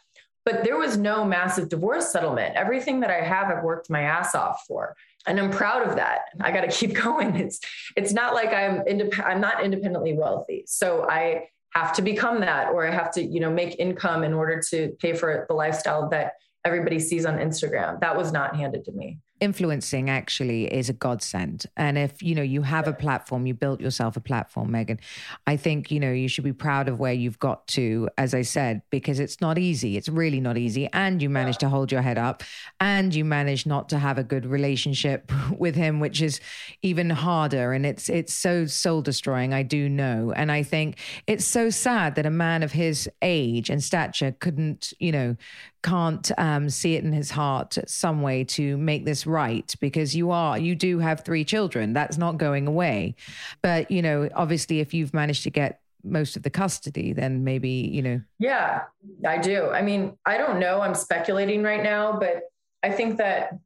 But 0.43 0.63
there 0.63 0.77
was 0.77 0.97
no 0.97 1.23
massive 1.23 1.69
divorce 1.69 2.11
settlement. 2.11 2.55
Everything 2.55 2.99
that 3.01 3.11
I 3.11 3.21
have, 3.21 3.49
I've 3.49 3.63
worked 3.63 3.89
my 3.89 4.01
ass 4.01 4.33
off 4.33 4.63
for, 4.67 4.95
and 5.27 5.39
I'm 5.39 5.51
proud 5.51 5.87
of 5.87 5.95
that. 5.95 6.21
I 6.39 6.51
got 6.51 6.61
to 6.61 6.67
keep 6.67 6.93
going. 7.03 7.35
It's 7.35 7.59
it's 7.95 8.13
not 8.13 8.33
like 8.33 8.49
I'm 8.49 8.79
indep- 8.85 9.25
I'm 9.25 9.41
not 9.41 9.63
independently 9.63 10.13
wealthy, 10.13 10.63
so 10.67 11.07
I 11.09 11.47
have 11.73 11.93
to 11.93 12.01
become 12.01 12.41
that, 12.41 12.69
or 12.69 12.85
I 12.85 12.91
have 12.91 13.11
to 13.13 13.23
you 13.23 13.39
know 13.39 13.51
make 13.51 13.79
income 13.79 14.23
in 14.23 14.33
order 14.33 14.61
to 14.69 14.89
pay 14.99 15.13
for 15.13 15.45
the 15.47 15.53
lifestyle 15.53 16.09
that 16.09 16.33
everybody 16.65 16.99
sees 16.99 17.25
on 17.25 17.37
Instagram. 17.37 17.99
That 18.01 18.15
was 18.15 18.31
not 18.31 18.55
handed 18.55 18.85
to 18.85 18.91
me 18.91 19.19
influencing 19.41 20.10
actually 20.10 20.71
is 20.71 20.88
a 20.88 20.93
godsend. 20.93 21.65
And 21.75 21.98
if, 21.98 22.21
you 22.21 22.36
know, 22.36 22.43
you 22.43 22.62
have 22.62 22.88
a 22.88 22.93
platform, 22.93 23.48
you 23.48 23.55
built 23.55 23.81
yourself 23.81 24.15
a 24.15 24.19
platform, 24.19 24.69
Meghan, 24.69 25.00
I 25.48 25.57
think, 25.57 25.89
you 25.91 26.00
know, 26.00 26.12
you 26.12 26.27
should 26.27 26.43
be 26.43 26.53
proud 26.53 26.88
of 26.88 27.00
where 27.00 27.12
you've 27.12 27.39
got 27.39 27.67
to, 27.69 28.07
as 28.19 28.36
I 28.36 28.43
said, 28.43 28.83
because 28.91 29.19
it's 29.19 29.41
not 29.41 29.57
easy. 29.57 29.98
It's 29.98 30.07
really 30.07 30.39
not 30.39 30.57
easy. 30.57 30.88
And 30.93 31.21
you 31.21 31.29
managed 31.29 31.60
to 31.62 31.69
hold 31.69 31.91
your 31.91 32.03
head 32.03 32.19
up 32.19 32.43
and 32.79 33.13
you 33.13 33.25
managed 33.25 33.65
not 33.65 33.89
to 33.89 33.98
have 33.98 34.19
a 34.19 34.24
good 34.24 34.45
relationship 34.45 35.31
with 35.57 35.75
him, 35.75 36.00
which 36.00 36.21
is 36.21 36.39
even 36.83 37.10
harder. 37.10 37.74
And 37.74 37.86
it's, 37.86 38.10
it's 38.10 38.33
so 38.33 38.67
soul 38.67 39.01
destroying. 39.01 39.53
I 39.53 39.63
do 39.63 39.89
know. 39.89 40.31
And 40.36 40.51
I 40.51 40.62
think 40.62 41.00
it's 41.25 41.45
so 41.45 41.71
sad 41.71 42.13
that 42.15 42.27
a 42.27 42.31
man 42.31 42.62
of 42.62 42.71
his 42.71 43.10
age 43.24 43.71
and 43.71 43.83
stature 43.83 44.36
couldn't, 44.39 44.93
you 45.00 45.12
know, 45.12 45.36
can't 45.83 46.31
um, 46.38 46.69
see 46.69 46.95
it 46.95 47.03
in 47.03 47.11
his 47.11 47.31
heart 47.31 47.77
some 47.88 48.21
way 48.21 48.43
to 48.43 48.77
make 48.77 49.05
this 49.05 49.25
right 49.25 49.73
because 49.79 50.15
you 50.15 50.31
are 50.31 50.57
you 50.57 50.75
do 50.75 51.00
have 51.00 51.23
three 51.25 51.43
children. 51.43 51.93
That's 51.93 52.17
not 52.17 52.38
going 52.38 52.67
away. 52.67 53.15
But 53.61 53.89
you 53.89 54.01
know 54.01 54.29
obviously 54.35 54.79
if 54.79 54.93
you've 54.93 55.13
managed 55.13 55.43
to 55.43 55.50
get 55.50 55.79
most 56.03 56.35
of 56.35 56.41
the 56.41 56.50
custody 56.50 57.13
then 57.13 57.43
maybe 57.43 57.69
you 57.69 58.01
know. 58.01 58.21
Yeah 58.39 58.83
i 59.25 59.38
do. 59.38 59.69
I 59.69 59.81
mean 59.81 60.17
i 60.25 60.38
don't 60.38 60.59
know. 60.59 60.81
I'm 60.81 60.95
speculating 60.95 61.63
right 61.63 61.83
now 61.83 62.17
but 62.19 62.43
i 62.83 62.89
think 62.89 63.17
that 63.17 63.57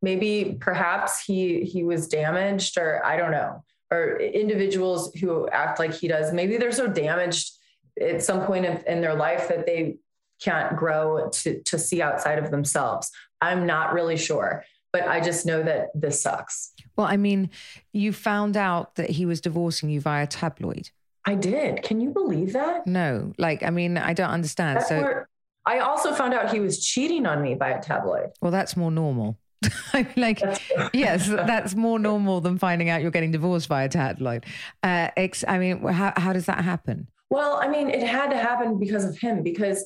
maybe 0.00 0.56
perhaps 0.60 1.22
he 1.24 1.62
he 1.62 1.84
was 1.84 2.08
damaged 2.08 2.78
or 2.78 3.04
i 3.04 3.16
don't 3.16 3.30
know. 3.30 3.64
Or 3.90 4.16
individuals 4.16 5.14
who 5.16 5.46
act 5.50 5.78
like 5.78 5.92
he 5.92 6.08
does. 6.08 6.32
Maybe 6.32 6.56
they're 6.56 6.72
so 6.72 6.86
damaged 6.86 7.52
at 8.00 8.22
some 8.22 8.46
point 8.46 8.64
in, 8.64 8.82
in 8.86 9.00
their 9.02 9.14
life 9.14 9.48
that 9.48 9.66
they 9.66 9.96
can't 10.42 10.76
grow 10.76 11.28
to, 11.30 11.62
to 11.62 11.78
see 11.78 12.02
outside 12.02 12.38
of 12.38 12.50
themselves. 12.50 13.10
I'm 13.40 13.66
not 13.66 13.92
really 13.92 14.16
sure, 14.16 14.64
but 14.92 15.06
I 15.06 15.20
just 15.20 15.46
know 15.46 15.62
that 15.62 15.88
this 15.94 16.22
sucks. 16.22 16.72
Well, 16.96 17.06
I 17.06 17.16
mean, 17.16 17.50
you 17.92 18.12
found 18.12 18.56
out 18.56 18.96
that 18.96 19.10
he 19.10 19.26
was 19.26 19.40
divorcing 19.40 19.90
you 19.90 20.00
via 20.00 20.26
tabloid. 20.26 20.90
I 21.24 21.34
did. 21.34 21.82
Can 21.82 22.00
you 22.00 22.10
believe 22.10 22.52
that? 22.52 22.86
No, 22.86 23.32
like, 23.38 23.62
I 23.62 23.70
mean, 23.70 23.96
I 23.96 24.12
don't 24.12 24.30
understand. 24.30 24.78
That's 24.78 24.88
so 24.88 25.00
where, 25.00 25.28
I 25.64 25.78
also 25.78 26.12
found 26.12 26.34
out 26.34 26.52
he 26.52 26.60
was 26.60 26.84
cheating 26.84 27.26
on 27.26 27.40
me 27.40 27.54
by 27.54 27.70
a 27.70 27.80
tabloid. 27.80 28.30
Well, 28.40 28.50
that's 28.50 28.76
more 28.76 28.90
normal. 28.90 29.38
I'm 29.92 30.08
like, 30.16 30.42
yes, 30.92 31.28
that's 31.28 31.74
more 31.74 31.98
normal 31.98 32.40
than 32.40 32.58
finding 32.58 32.90
out 32.90 33.02
you're 33.02 33.12
getting 33.12 33.30
divorced 33.30 33.68
by 33.68 33.84
a 33.84 33.88
tabloid. 33.88 34.44
Uh, 34.82 35.08
ex- 35.16 35.44
I 35.46 35.58
mean, 35.58 35.82
how, 35.86 36.12
how 36.16 36.32
does 36.32 36.46
that 36.46 36.64
happen? 36.64 37.06
Well, 37.30 37.58
I 37.62 37.68
mean, 37.68 37.88
it 37.88 38.06
had 38.06 38.30
to 38.30 38.36
happen 38.36 38.78
because 38.78 39.04
of 39.04 39.16
him, 39.16 39.42
because 39.42 39.84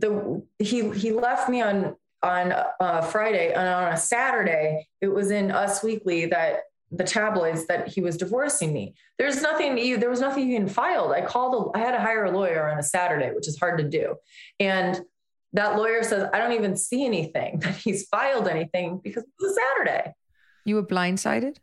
the 0.00 0.42
he 0.58 0.90
he 0.90 1.12
left 1.12 1.48
me 1.48 1.62
on 1.62 1.96
on 2.22 2.52
uh, 2.80 3.02
Friday 3.02 3.52
and 3.52 3.68
on 3.68 3.92
a 3.92 3.96
Saturday 3.96 4.88
it 5.00 5.08
was 5.08 5.30
in 5.30 5.50
Us 5.50 5.82
Weekly 5.82 6.26
that 6.26 6.60
the 6.90 7.04
tabloids 7.04 7.66
that 7.66 7.88
he 7.88 8.00
was 8.00 8.16
divorcing 8.16 8.72
me. 8.72 8.94
There's 9.18 9.42
nothing 9.42 9.98
there 9.98 10.10
was 10.10 10.20
nothing 10.20 10.50
even 10.50 10.68
filed. 10.68 11.12
I 11.12 11.22
called 11.22 11.74
a, 11.74 11.78
I 11.78 11.80
had 11.80 11.92
to 11.92 12.00
hire 12.00 12.24
a 12.24 12.30
lawyer 12.30 12.68
on 12.70 12.78
a 12.78 12.82
Saturday, 12.82 13.32
which 13.32 13.48
is 13.48 13.58
hard 13.58 13.78
to 13.78 13.84
do. 13.84 14.16
And 14.60 15.00
that 15.52 15.76
lawyer 15.76 16.02
says 16.02 16.28
I 16.32 16.38
don't 16.38 16.52
even 16.52 16.76
see 16.76 17.04
anything 17.04 17.58
that 17.60 17.76
he's 17.76 18.06
filed 18.06 18.48
anything 18.48 19.00
because 19.02 19.24
it 19.24 19.30
was 19.40 19.52
a 19.52 19.54
Saturday. 19.54 20.12
You 20.64 20.76
were 20.76 20.86
blindsided? 20.86 21.56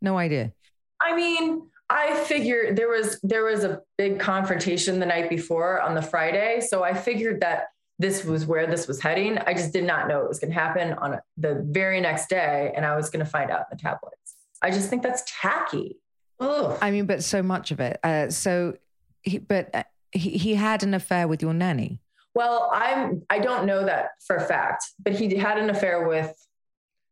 No 0.00 0.18
idea. 0.18 0.52
I 1.00 1.14
mean, 1.14 1.68
I 1.92 2.24
figured 2.24 2.74
there 2.74 2.88
was 2.88 3.20
there 3.22 3.44
was 3.44 3.64
a 3.64 3.82
big 3.98 4.18
confrontation 4.18 4.98
the 4.98 5.04
night 5.04 5.28
before 5.28 5.80
on 5.80 5.94
the 5.94 6.00
Friday, 6.00 6.60
so 6.60 6.82
I 6.82 6.94
figured 6.94 7.40
that 7.42 7.66
this 7.98 8.24
was 8.24 8.46
where 8.46 8.66
this 8.66 8.88
was 8.88 8.98
heading. 9.00 9.36
I 9.38 9.52
just 9.52 9.74
did 9.74 9.84
not 9.84 10.08
know 10.08 10.22
it 10.22 10.28
was 10.28 10.40
going 10.40 10.52
to 10.52 10.58
happen 10.58 10.94
on 10.94 11.20
the 11.36 11.62
very 11.68 12.00
next 12.00 12.30
day, 12.30 12.72
and 12.74 12.86
I 12.86 12.96
was 12.96 13.10
going 13.10 13.22
to 13.22 13.30
find 13.30 13.50
out 13.50 13.66
in 13.70 13.76
the 13.76 13.82
tabloids. 13.82 14.16
I 14.62 14.70
just 14.70 14.88
think 14.88 15.02
that's 15.02 15.22
tacky. 15.26 15.98
Ugh. 16.40 16.78
I 16.80 16.90
mean, 16.90 17.04
but 17.04 17.22
so 17.22 17.42
much 17.42 17.70
of 17.70 17.80
it. 17.80 18.00
Uh, 18.02 18.30
so, 18.30 18.78
he, 19.22 19.36
but 19.38 19.68
uh, 19.74 19.82
he, 20.12 20.30
he 20.30 20.54
had 20.54 20.82
an 20.82 20.94
affair 20.94 21.28
with 21.28 21.42
your 21.42 21.52
nanny. 21.52 22.00
Well, 22.34 22.70
I'm 22.72 23.22
I 23.28 23.38
don't 23.38 23.66
know 23.66 23.84
that 23.84 24.12
for 24.26 24.36
a 24.36 24.40
fact, 24.40 24.84
but 24.98 25.12
he 25.12 25.36
had 25.36 25.58
an 25.58 25.68
affair 25.68 26.08
with 26.08 26.34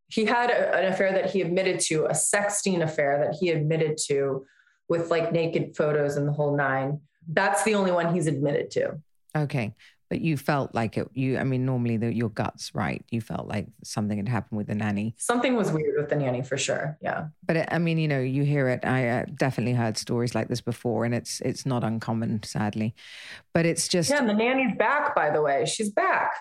he 0.09 0.25
had 0.25 0.49
a, 0.51 0.75
an 0.75 0.91
affair 0.91 1.13
that 1.13 1.31
he 1.31 1.43
admitted 1.43 1.81
to, 1.81 2.07
a 2.07 2.13
sexting 2.13 2.83
affair 2.83 3.19
that 3.19 3.37
he 3.39 3.51
admitted 3.51 3.99
to 4.07 4.47
with 4.91 5.09
like 5.09 5.33
naked 5.33 5.75
photos 5.77 6.17
and 6.17 6.29
the 6.29 6.33
whole 6.33 6.55
nine. 6.55 7.01
That's 7.29 7.63
the 7.63 7.77
only 7.77 7.93
one 7.93 8.13
he's 8.13 8.27
admitted 8.27 8.73
to. 8.73 9.01
Okay. 9.35 9.75
But 10.11 10.21
you 10.21 10.37
felt 10.37 10.75
like 10.75 10.99
it, 10.99 11.09
you, 11.15 11.39
I 11.39 11.45
mean, 11.45 11.65
normally 11.65 11.97
the, 11.97 12.13
your 12.13 12.31
guts, 12.31 12.75
right? 12.75 13.05
You 13.11 13.21
felt 13.21 13.47
like 13.47 13.69
something 13.85 14.17
had 14.17 14.29
happened 14.29 14.59
with 14.59 14.67
the 14.67 14.75
nanny. 14.75 15.15
Something 15.17 15.55
was 15.55 15.71
weird 15.71 15.95
with 15.97 16.09
the 16.09 16.17
nanny 16.17 16.43
for 16.43 16.59
sure. 16.59 16.99
Yeah. 17.01 17.29
But 17.47 17.59
it, 17.59 17.69
I 17.71 17.79
mean, 17.79 17.97
you 17.97 18.09
know, 18.09 18.19
you 18.19 18.43
hear 18.43 18.69
it. 18.69 18.85
I 18.85 19.09
uh, 19.09 19.27
definitely 19.37 19.75
heard 19.75 19.97
stories 19.97 20.35
like 20.35 20.49
this 20.49 20.61
before 20.61 21.05
and 21.05 21.15
it's, 21.15 21.41
it's 21.43 21.65
not 21.65 21.85
uncommon, 21.85 22.43
sadly. 22.43 22.97
But 23.55 23.67
it's 23.67 23.87
just. 23.87 24.11
Yeah. 24.11 24.25
The 24.25 24.35
nanny's 24.35 24.77
back, 24.77 25.15
by 25.15 25.31
the 25.31 25.41
way. 25.41 25.65
She's 25.65 25.91
back. 25.91 26.33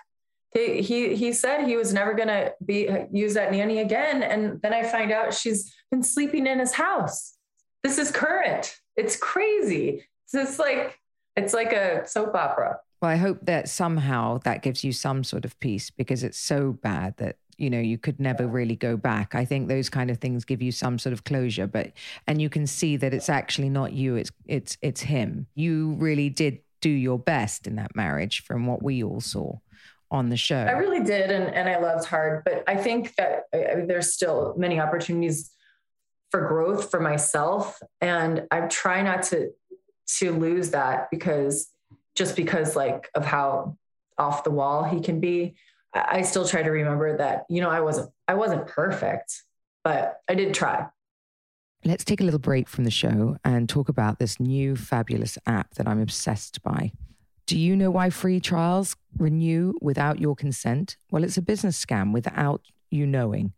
He, 0.52 0.82
he, 0.82 1.14
he 1.14 1.32
said 1.32 1.64
he 1.64 1.76
was 1.76 1.94
never 1.94 2.12
going 2.12 2.26
to 2.26 2.52
be 2.66 2.88
use 3.12 3.34
that 3.34 3.52
nanny 3.52 3.78
again. 3.78 4.24
And 4.24 4.60
then 4.62 4.74
I 4.74 4.82
find 4.82 5.12
out 5.12 5.32
she's 5.32 5.72
been 5.92 6.02
sleeping 6.02 6.48
in 6.48 6.58
his 6.58 6.72
house 6.72 7.36
this 7.82 7.98
is 7.98 8.10
current. 8.10 8.76
It's 8.96 9.16
crazy. 9.16 10.04
It's 10.32 10.58
like 10.58 10.98
it's 11.36 11.54
like 11.54 11.72
a 11.72 12.06
soap 12.06 12.34
opera. 12.34 12.78
Well, 13.00 13.10
I 13.10 13.16
hope 13.16 13.38
that 13.42 13.68
somehow 13.68 14.38
that 14.44 14.62
gives 14.62 14.84
you 14.84 14.92
some 14.92 15.24
sort 15.24 15.44
of 15.44 15.58
peace 15.60 15.90
because 15.90 16.22
it's 16.22 16.38
so 16.38 16.72
bad 16.72 17.16
that 17.16 17.36
you 17.56 17.70
know 17.70 17.80
you 17.80 17.98
could 17.98 18.20
never 18.20 18.46
really 18.46 18.76
go 18.76 18.96
back. 18.96 19.34
I 19.34 19.44
think 19.44 19.68
those 19.68 19.88
kind 19.88 20.10
of 20.10 20.18
things 20.18 20.44
give 20.44 20.60
you 20.60 20.72
some 20.72 20.98
sort 20.98 21.12
of 21.12 21.24
closure, 21.24 21.66
but 21.66 21.92
and 22.26 22.40
you 22.40 22.50
can 22.50 22.66
see 22.66 22.96
that 22.96 23.14
it's 23.14 23.28
actually 23.28 23.70
not 23.70 23.92
you. 23.92 24.16
It's 24.16 24.30
it's 24.46 24.76
it's 24.82 25.00
him. 25.00 25.46
You 25.54 25.94
really 25.98 26.28
did 26.28 26.60
do 26.80 26.90
your 26.90 27.18
best 27.18 27.66
in 27.66 27.76
that 27.76 27.94
marriage, 27.94 28.42
from 28.44 28.66
what 28.66 28.82
we 28.82 29.02
all 29.02 29.20
saw 29.20 29.56
on 30.10 30.28
the 30.28 30.36
show. 30.36 30.56
I 30.60 30.72
really 30.72 31.04
did, 31.04 31.30
and 31.30 31.54
and 31.54 31.68
I 31.68 31.78
loved 31.78 32.04
hard. 32.06 32.44
But 32.44 32.64
I 32.66 32.76
think 32.76 33.14
that 33.16 33.44
I 33.54 33.76
mean, 33.76 33.86
there's 33.86 34.12
still 34.12 34.54
many 34.56 34.78
opportunities 34.80 35.50
for 36.30 36.46
growth 36.46 36.90
for 36.90 37.00
myself. 37.00 37.80
And 38.00 38.46
i 38.50 38.60
try 38.62 39.02
not 39.02 39.24
to 39.24 39.50
to 40.18 40.32
lose 40.32 40.70
that 40.70 41.08
because 41.10 41.70
just 42.14 42.36
because 42.36 42.76
like 42.76 43.08
of 43.14 43.24
how 43.24 43.76
off 44.18 44.44
the 44.44 44.50
wall 44.50 44.84
he 44.84 45.00
can 45.00 45.20
be. 45.20 45.54
I 45.92 46.22
still 46.22 46.46
try 46.46 46.62
to 46.62 46.70
remember 46.70 47.16
that 47.16 47.46
you 47.48 47.60
know 47.60 47.70
i 47.70 47.80
wasn't 47.80 48.10
i 48.28 48.34
wasn't 48.34 48.66
perfect 48.66 49.42
but 49.82 50.20
i 50.28 50.34
did 50.34 50.54
try. 50.54 50.86
Let's 51.84 52.04
take 52.04 52.20
a 52.20 52.24
little 52.24 52.38
break 52.38 52.68
from 52.68 52.84
the 52.84 52.90
show 52.90 53.38
and 53.42 53.66
talk 53.66 53.88
about 53.88 54.18
this 54.18 54.38
new 54.38 54.76
fabulous 54.76 55.38
app 55.46 55.74
that 55.74 55.88
i'm 55.88 56.00
obsessed 56.00 56.62
by. 56.62 56.92
Do 57.46 57.58
you 57.58 57.74
know 57.74 57.90
why 57.90 58.10
free 58.10 58.38
trials 58.38 58.94
renew 59.16 59.72
without 59.80 60.20
your 60.20 60.36
consent? 60.36 60.96
Well 61.10 61.24
it's 61.24 61.38
a 61.38 61.42
business 61.42 61.82
scam 61.84 62.12
without 62.12 62.62
you 62.90 63.06
knowing 63.06 63.54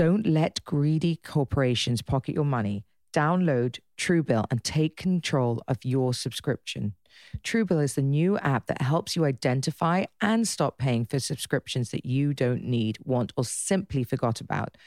don't 0.00 0.26
let 0.26 0.64
greedy 0.64 1.14
corporations 1.16 2.00
pocket 2.00 2.34
your 2.34 2.46
money. 2.46 2.86
Download 3.12 3.78
Truebill 3.98 4.46
and 4.50 4.64
take 4.64 4.96
control 4.96 5.62
of 5.68 5.76
your 5.84 6.14
subscription. 6.14 6.94
Truebill 7.42 7.84
is 7.84 7.96
the 7.96 8.00
new 8.00 8.38
app 8.38 8.66
that 8.68 8.80
helps 8.80 9.14
you 9.14 9.26
identify 9.26 10.06
and 10.22 10.48
stop 10.48 10.78
paying 10.78 11.04
for 11.04 11.18
subscriptions 11.18 11.90
that 11.90 12.06
you 12.06 12.32
don't 12.32 12.64
need, 12.64 12.96
want, 13.04 13.34
or 13.36 13.44
simply 13.44 14.02
forgot 14.02 14.40
about. 14.40 14.78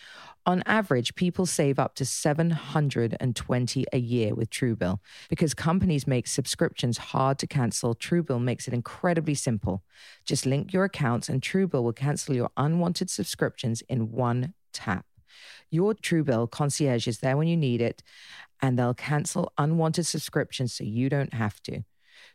On 0.47 0.63
average, 0.65 1.13
people 1.13 1.45
save 1.45 1.77
up 1.77 1.93
to 1.93 2.05
720 2.05 3.85
a 3.93 3.97
year 3.99 4.33
with 4.33 4.49
Truebill. 4.49 4.97
Because 5.29 5.53
companies 5.53 6.07
make 6.07 6.25
subscriptions 6.25 6.97
hard 6.97 7.37
to 7.37 7.45
cancel, 7.45 7.93
Truebill 7.93 8.41
makes 8.41 8.67
it 8.67 8.73
incredibly 8.73 9.35
simple. 9.35 9.83
Just 10.25 10.47
link 10.47 10.73
your 10.73 10.85
accounts 10.85 11.29
and 11.29 11.39
Truebill 11.39 11.83
will 11.83 11.93
cancel 11.93 12.33
your 12.33 12.49
unwanted 12.57 13.11
subscriptions 13.11 13.83
in 13.87 14.11
one 14.11 14.55
tap. 14.73 15.05
Your 15.69 15.93
Truebill 15.93 16.51
concierge 16.51 17.07
is 17.07 17.19
there 17.19 17.37
when 17.37 17.47
you 17.47 17.57
need 17.57 17.81
it, 17.81 18.03
and 18.61 18.77
they'll 18.77 18.93
cancel 18.93 19.51
unwanted 19.57 20.05
subscriptions 20.05 20.73
so 20.73 20.83
you 20.83 21.09
don't 21.09 21.33
have 21.33 21.61
to. 21.63 21.83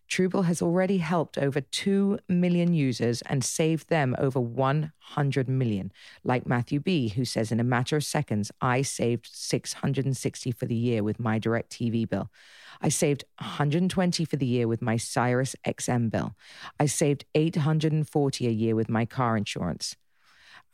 Truebill 0.09 0.47
has 0.47 0.62
already 0.62 0.99
helped 0.99 1.37
over 1.37 1.61
2 1.61 2.18
million 2.28 2.73
users 2.73 3.21
and 3.23 3.45
saved 3.45 3.88
them 3.88 4.16
over 4.18 4.40
100 4.40 5.49
million. 5.49 5.92
Like 6.25 6.47
Matthew 6.47 6.80
B., 6.80 7.09
who 7.09 7.25
says, 7.25 7.52
In 7.52 7.61
a 7.61 7.64
matter 7.64 7.97
of 7.97 8.04
seconds, 8.04 8.50
I 8.61 8.83
saved 8.83 9.28
660 9.30 10.50
for 10.52 10.66
the 10.66 10.75
year 10.75 11.02
with 11.02 11.21
my 11.21 11.38
direct 11.38 11.71
TV 11.71 12.09
bill. 12.09 12.30
I 12.80 12.88
saved 12.88 13.25
120 13.38 14.25
for 14.25 14.37
the 14.37 14.47
year 14.47 14.66
with 14.66 14.80
my 14.80 14.97
Sirius 14.97 15.54
XM 15.66 16.11
bill. 16.11 16.35
I 16.80 16.87
saved 16.87 17.26
840 17.35 18.47
a 18.47 18.50
year 18.50 18.75
with 18.75 18.88
my 18.88 19.04
car 19.04 19.37
insurance. 19.37 19.97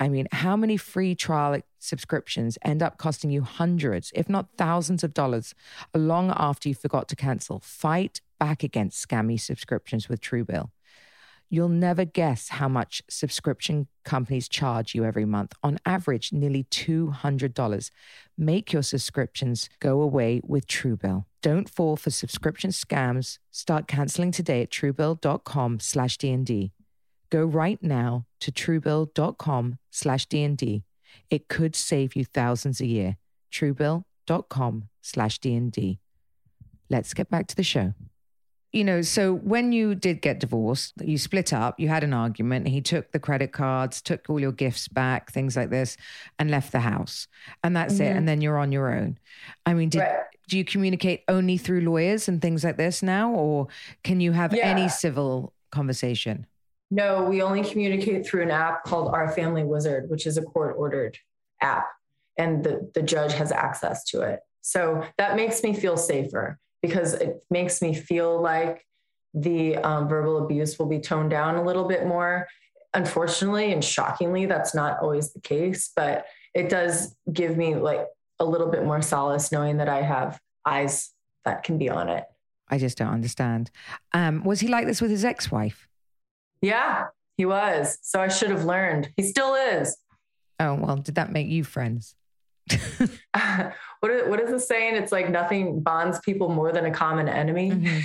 I 0.00 0.08
mean, 0.08 0.26
how 0.32 0.56
many 0.56 0.76
free 0.76 1.14
trial 1.14 1.60
subscriptions 1.78 2.58
end 2.64 2.82
up 2.82 2.98
costing 2.98 3.30
you 3.30 3.42
hundreds, 3.42 4.10
if 4.14 4.28
not 4.28 4.48
thousands 4.58 5.04
of 5.04 5.14
dollars, 5.14 5.54
long 5.94 6.32
after 6.36 6.68
you 6.68 6.74
forgot 6.74 7.08
to 7.08 7.16
cancel? 7.16 7.60
Fight 7.60 8.20
back 8.38 8.62
against 8.62 9.06
scammy 9.06 9.40
subscriptions 9.40 10.08
with 10.08 10.20
Truebill. 10.20 10.70
You'll 11.50 11.68
never 11.68 12.04
guess 12.04 12.48
how 12.48 12.68
much 12.68 13.02
subscription 13.08 13.86
companies 14.04 14.48
charge 14.48 14.94
you 14.94 15.04
every 15.04 15.24
month. 15.24 15.52
On 15.62 15.78
average, 15.86 16.32
nearly 16.32 16.64
$200. 16.64 17.90
Make 18.36 18.72
your 18.72 18.82
subscriptions 18.82 19.68
go 19.78 20.00
away 20.00 20.40
with 20.42 20.66
Truebill. 20.66 21.26
Don't 21.42 21.68
fall 21.68 21.96
for 21.96 22.10
subscription 22.10 22.70
scams. 22.70 23.38
Start 23.52 23.86
canceling 23.86 24.32
today 24.32 24.62
at 24.62 24.70
truebill.com 24.70 25.78
slash 25.80 26.18
DND. 26.18 26.72
Go 27.34 27.44
right 27.44 27.82
now 27.82 28.26
to 28.38 28.52
truebill.com 28.52 29.78
slash 29.90 30.28
DND. 30.28 30.84
It 31.30 31.48
could 31.48 31.74
save 31.74 32.14
you 32.14 32.24
thousands 32.24 32.80
a 32.80 32.86
year. 32.86 33.16
truebill.com 33.50 34.88
slash 35.02 35.40
DND. 35.40 35.98
Let's 36.88 37.12
get 37.12 37.28
back 37.30 37.48
to 37.48 37.56
the 37.56 37.64
show 37.64 37.94
you 38.74 38.82
know, 38.82 39.02
so 39.02 39.32
when 39.32 39.70
you 39.70 39.94
did 39.94 40.20
get 40.20 40.40
divorced, 40.40 40.94
you 41.00 41.16
split 41.16 41.52
up, 41.52 41.78
you 41.78 41.86
had 41.86 42.02
an 42.02 42.12
argument, 42.12 42.66
he 42.66 42.80
took 42.80 43.12
the 43.12 43.20
credit 43.20 43.52
cards, 43.52 44.02
took 44.02 44.28
all 44.28 44.40
your 44.40 44.50
gifts 44.50 44.88
back, 44.88 45.30
things 45.30 45.56
like 45.56 45.70
this, 45.70 45.96
and 46.40 46.50
left 46.50 46.72
the 46.72 46.80
house. 46.80 47.28
And 47.62 47.76
that's 47.76 47.94
mm-hmm. 47.94 48.02
it. 48.02 48.16
And 48.16 48.28
then 48.28 48.40
you're 48.40 48.58
on 48.58 48.72
your 48.72 48.92
own. 48.92 49.16
I 49.64 49.74
mean, 49.74 49.90
did, 49.90 50.00
right. 50.00 50.24
do 50.48 50.58
you 50.58 50.64
communicate 50.64 51.22
only 51.28 51.56
through 51.56 51.82
lawyers 51.82 52.26
and 52.26 52.42
things 52.42 52.64
like 52.64 52.76
this 52.76 53.00
now? 53.00 53.30
Or 53.30 53.68
can 54.02 54.20
you 54.20 54.32
have 54.32 54.52
yeah. 54.52 54.66
any 54.66 54.88
civil 54.88 55.52
conversation? 55.70 56.44
No, 56.90 57.24
we 57.24 57.42
only 57.42 57.64
communicate 57.64 58.26
through 58.26 58.42
an 58.42 58.50
app 58.50 58.84
called 58.84 59.12
Our 59.12 59.30
Family 59.32 59.64
Wizard, 59.64 60.08
which 60.10 60.26
is 60.26 60.36
a 60.36 60.42
court 60.42 60.76
ordered 60.78 61.18
app. 61.60 61.86
And 62.36 62.62
the, 62.62 62.90
the 62.94 63.02
judge 63.02 63.32
has 63.34 63.52
access 63.52 64.04
to 64.06 64.22
it. 64.22 64.40
So 64.60 65.04
that 65.18 65.36
makes 65.36 65.62
me 65.62 65.74
feel 65.74 65.96
safer 65.96 66.58
because 66.82 67.14
it 67.14 67.44
makes 67.50 67.80
me 67.80 67.94
feel 67.94 68.40
like 68.40 68.84
the 69.34 69.76
um, 69.78 70.08
verbal 70.08 70.44
abuse 70.44 70.78
will 70.78 70.86
be 70.86 71.00
toned 71.00 71.30
down 71.30 71.56
a 71.56 71.64
little 71.64 71.84
bit 71.84 72.06
more. 72.06 72.46
Unfortunately 72.92 73.72
and 73.72 73.84
shockingly, 73.84 74.46
that's 74.46 74.74
not 74.74 74.98
always 75.00 75.32
the 75.32 75.40
case, 75.40 75.90
but 75.96 76.26
it 76.54 76.68
does 76.68 77.14
give 77.32 77.56
me 77.56 77.74
like 77.74 78.06
a 78.38 78.44
little 78.44 78.70
bit 78.70 78.84
more 78.84 79.02
solace 79.02 79.50
knowing 79.50 79.78
that 79.78 79.88
I 79.88 80.02
have 80.02 80.38
eyes 80.64 81.12
that 81.44 81.62
can 81.62 81.78
be 81.78 81.88
on 81.88 82.08
it. 82.08 82.24
I 82.68 82.78
just 82.78 82.96
don't 82.96 83.12
understand. 83.12 83.70
Um, 84.12 84.44
was 84.44 84.60
he 84.60 84.68
like 84.68 84.86
this 84.86 85.00
with 85.00 85.10
his 85.10 85.24
ex 85.24 85.50
wife? 85.50 85.88
Yeah, 86.64 87.06
he 87.36 87.44
was. 87.44 87.98
So 88.02 88.20
I 88.20 88.28
should 88.28 88.50
have 88.50 88.64
learned. 88.64 89.10
He 89.16 89.22
still 89.22 89.54
is. 89.54 89.96
Oh, 90.58 90.74
well, 90.74 90.96
did 90.96 91.16
that 91.16 91.30
make 91.30 91.46
you 91.48 91.62
friends? 91.62 92.14
what 92.70 94.10
is, 94.10 94.28
what 94.28 94.40
is 94.40 94.50
the 94.50 94.58
saying? 94.58 94.96
It's 94.96 95.12
like 95.12 95.28
nothing 95.28 95.80
bonds 95.80 96.18
people 96.20 96.48
more 96.48 96.72
than 96.72 96.86
a 96.86 96.90
common 96.90 97.28
enemy. 97.28 97.70
Mm-hmm. 97.70 97.98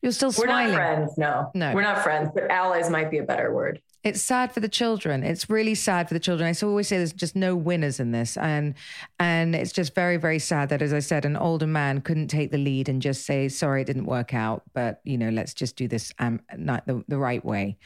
You're 0.00 0.12
still 0.12 0.32
smiling. 0.32 0.66
We're 0.66 0.70
not 0.70 0.74
friends. 0.74 1.18
No, 1.18 1.50
no, 1.54 1.74
we're 1.74 1.82
not 1.82 2.02
friends. 2.02 2.30
But 2.32 2.50
allies 2.50 2.88
might 2.88 3.10
be 3.10 3.18
a 3.18 3.24
better 3.24 3.52
word 3.52 3.80
it's 4.04 4.22
sad 4.22 4.52
for 4.52 4.60
the 4.60 4.68
children. 4.68 5.24
It's 5.24 5.50
really 5.50 5.74
sad 5.74 6.06
for 6.06 6.14
the 6.14 6.20
children. 6.20 6.48
I 6.48 6.66
always 6.66 6.86
say 6.86 6.98
there's 6.98 7.12
just 7.12 7.34
no 7.34 7.56
winners 7.56 7.98
in 7.98 8.12
this, 8.12 8.36
and 8.36 8.74
and 9.18 9.56
it's 9.56 9.72
just 9.72 9.94
very 9.94 10.16
very 10.16 10.38
sad 10.38 10.68
that, 10.68 10.82
as 10.82 10.92
I 10.92 11.00
said, 11.00 11.24
an 11.24 11.36
older 11.36 11.66
man 11.66 12.00
couldn't 12.00 12.28
take 12.28 12.52
the 12.52 12.58
lead 12.58 12.88
and 12.88 13.02
just 13.02 13.26
say, 13.26 13.48
"Sorry, 13.48 13.82
it 13.82 13.86
didn't 13.86 14.06
work 14.06 14.34
out, 14.34 14.62
but 14.72 15.00
you 15.02 15.18
know, 15.18 15.30
let's 15.30 15.52
just 15.52 15.76
do 15.76 15.88
this 15.88 16.12
um 16.20 16.40
not 16.56 16.86
the, 16.86 17.02
the 17.08 17.18
right 17.18 17.44
way." 17.44 17.76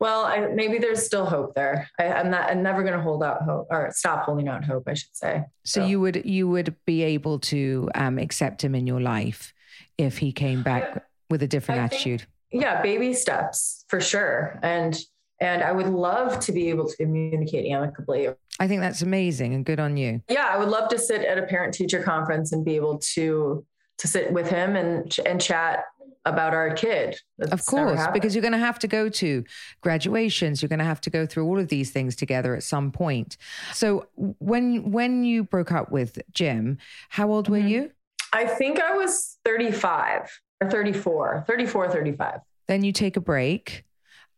Well, 0.00 0.24
I, 0.24 0.48
maybe 0.48 0.78
there's 0.78 1.06
still 1.06 1.24
hope 1.24 1.54
there. 1.54 1.88
I, 1.98 2.04
am 2.04 2.30
not. 2.30 2.50
I'm 2.50 2.62
never 2.62 2.82
going 2.82 2.96
to 2.96 3.02
hold 3.02 3.22
out 3.22 3.42
hope 3.42 3.68
or 3.70 3.90
stop 3.94 4.24
holding 4.24 4.48
out 4.48 4.64
hope. 4.64 4.88
I 4.88 4.94
should 4.94 5.14
say. 5.14 5.44
So, 5.64 5.82
so. 5.82 5.86
you 5.86 6.00
would 6.00 6.26
you 6.26 6.48
would 6.48 6.74
be 6.84 7.02
able 7.04 7.38
to 7.38 7.88
um, 7.94 8.18
accept 8.18 8.64
him 8.64 8.74
in 8.74 8.88
your 8.88 9.00
life 9.00 9.54
if 9.98 10.18
he 10.18 10.32
came 10.32 10.64
back 10.64 10.96
I, 10.96 11.00
with 11.30 11.42
a 11.44 11.48
different 11.48 11.80
attitude. 11.80 12.26
Think, 12.50 12.62
yeah, 12.62 12.82
baby 12.82 13.14
steps 13.14 13.84
for 13.86 14.00
sure, 14.00 14.58
and 14.62 14.98
and 15.40 15.62
I 15.62 15.72
would 15.72 15.88
love 15.88 16.38
to 16.40 16.52
be 16.52 16.68
able 16.68 16.86
to 16.88 16.96
communicate 16.96 17.70
amicably. 17.70 18.28
I 18.58 18.68
think 18.68 18.80
that's 18.82 19.02
amazing 19.02 19.54
and 19.54 19.64
good 19.64 19.80
on 19.80 19.96
you. 19.96 20.22
Yeah, 20.28 20.48
I 20.50 20.58
would 20.58 20.68
love 20.68 20.90
to 20.90 20.98
sit 20.98 21.22
at 21.22 21.38
a 21.38 21.42
parent 21.42 21.72
teacher 21.72 22.02
conference 22.02 22.52
and 22.52 22.64
be 22.64 22.76
able 22.76 22.98
to 23.14 23.64
to 23.98 24.08
sit 24.08 24.32
with 24.32 24.48
him 24.48 24.76
and 24.76 25.14
and 25.26 25.40
chat 25.40 25.84
about 26.26 26.52
our 26.52 26.74
kid. 26.74 27.18
That's 27.38 27.52
of 27.52 27.64
course, 27.64 28.06
because 28.12 28.34
you're 28.34 28.42
going 28.42 28.52
to 28.52 28.58
have 28.58 28.78
to 28.80 28.88
go 28.88 29.08
to 29.08 29.44
graduations. 29.80 30.60
You're 30.60 30.68
going 30.68 30.80
to 30.80 30.84
have 30.84 31.00
to 31.02 31.10
go 31.10 31.26
through 31.26 31.46
all 31.46 31.58
of 31.58 31.68
these 31.68 31.90
things 31.90 32.14
together 32.16 32.54
at 32.54 32.62
some 32.62 32.92
point. 32.92 33.36
So 33.72 34.06
when 34.16 34.90
when 34.90 35.24
you 35.24 35.44
broke 35.44 35.72
up 35.72 35.90
with 35.90 36.20
Jim, 36.32 36.78
how 37.08 37.30
old 37.30 37.48
were 37.48 37.58
mm-hmm. 37.58 37.68
you? 37.68 37.90
I 38.32 38.46
think 38.46 38.80
I 38.80 38.94
was 38.96 39.38
35 39.44 40.30
or 40.60 40.70
34, 40.70 41.44
34, 41.48 41.90
35. 41.90 42.40
Then 42.68 42.84
you 42.84 42.92
take 42.92 43.16
a 43.16 43.20
break. 43.20 43.84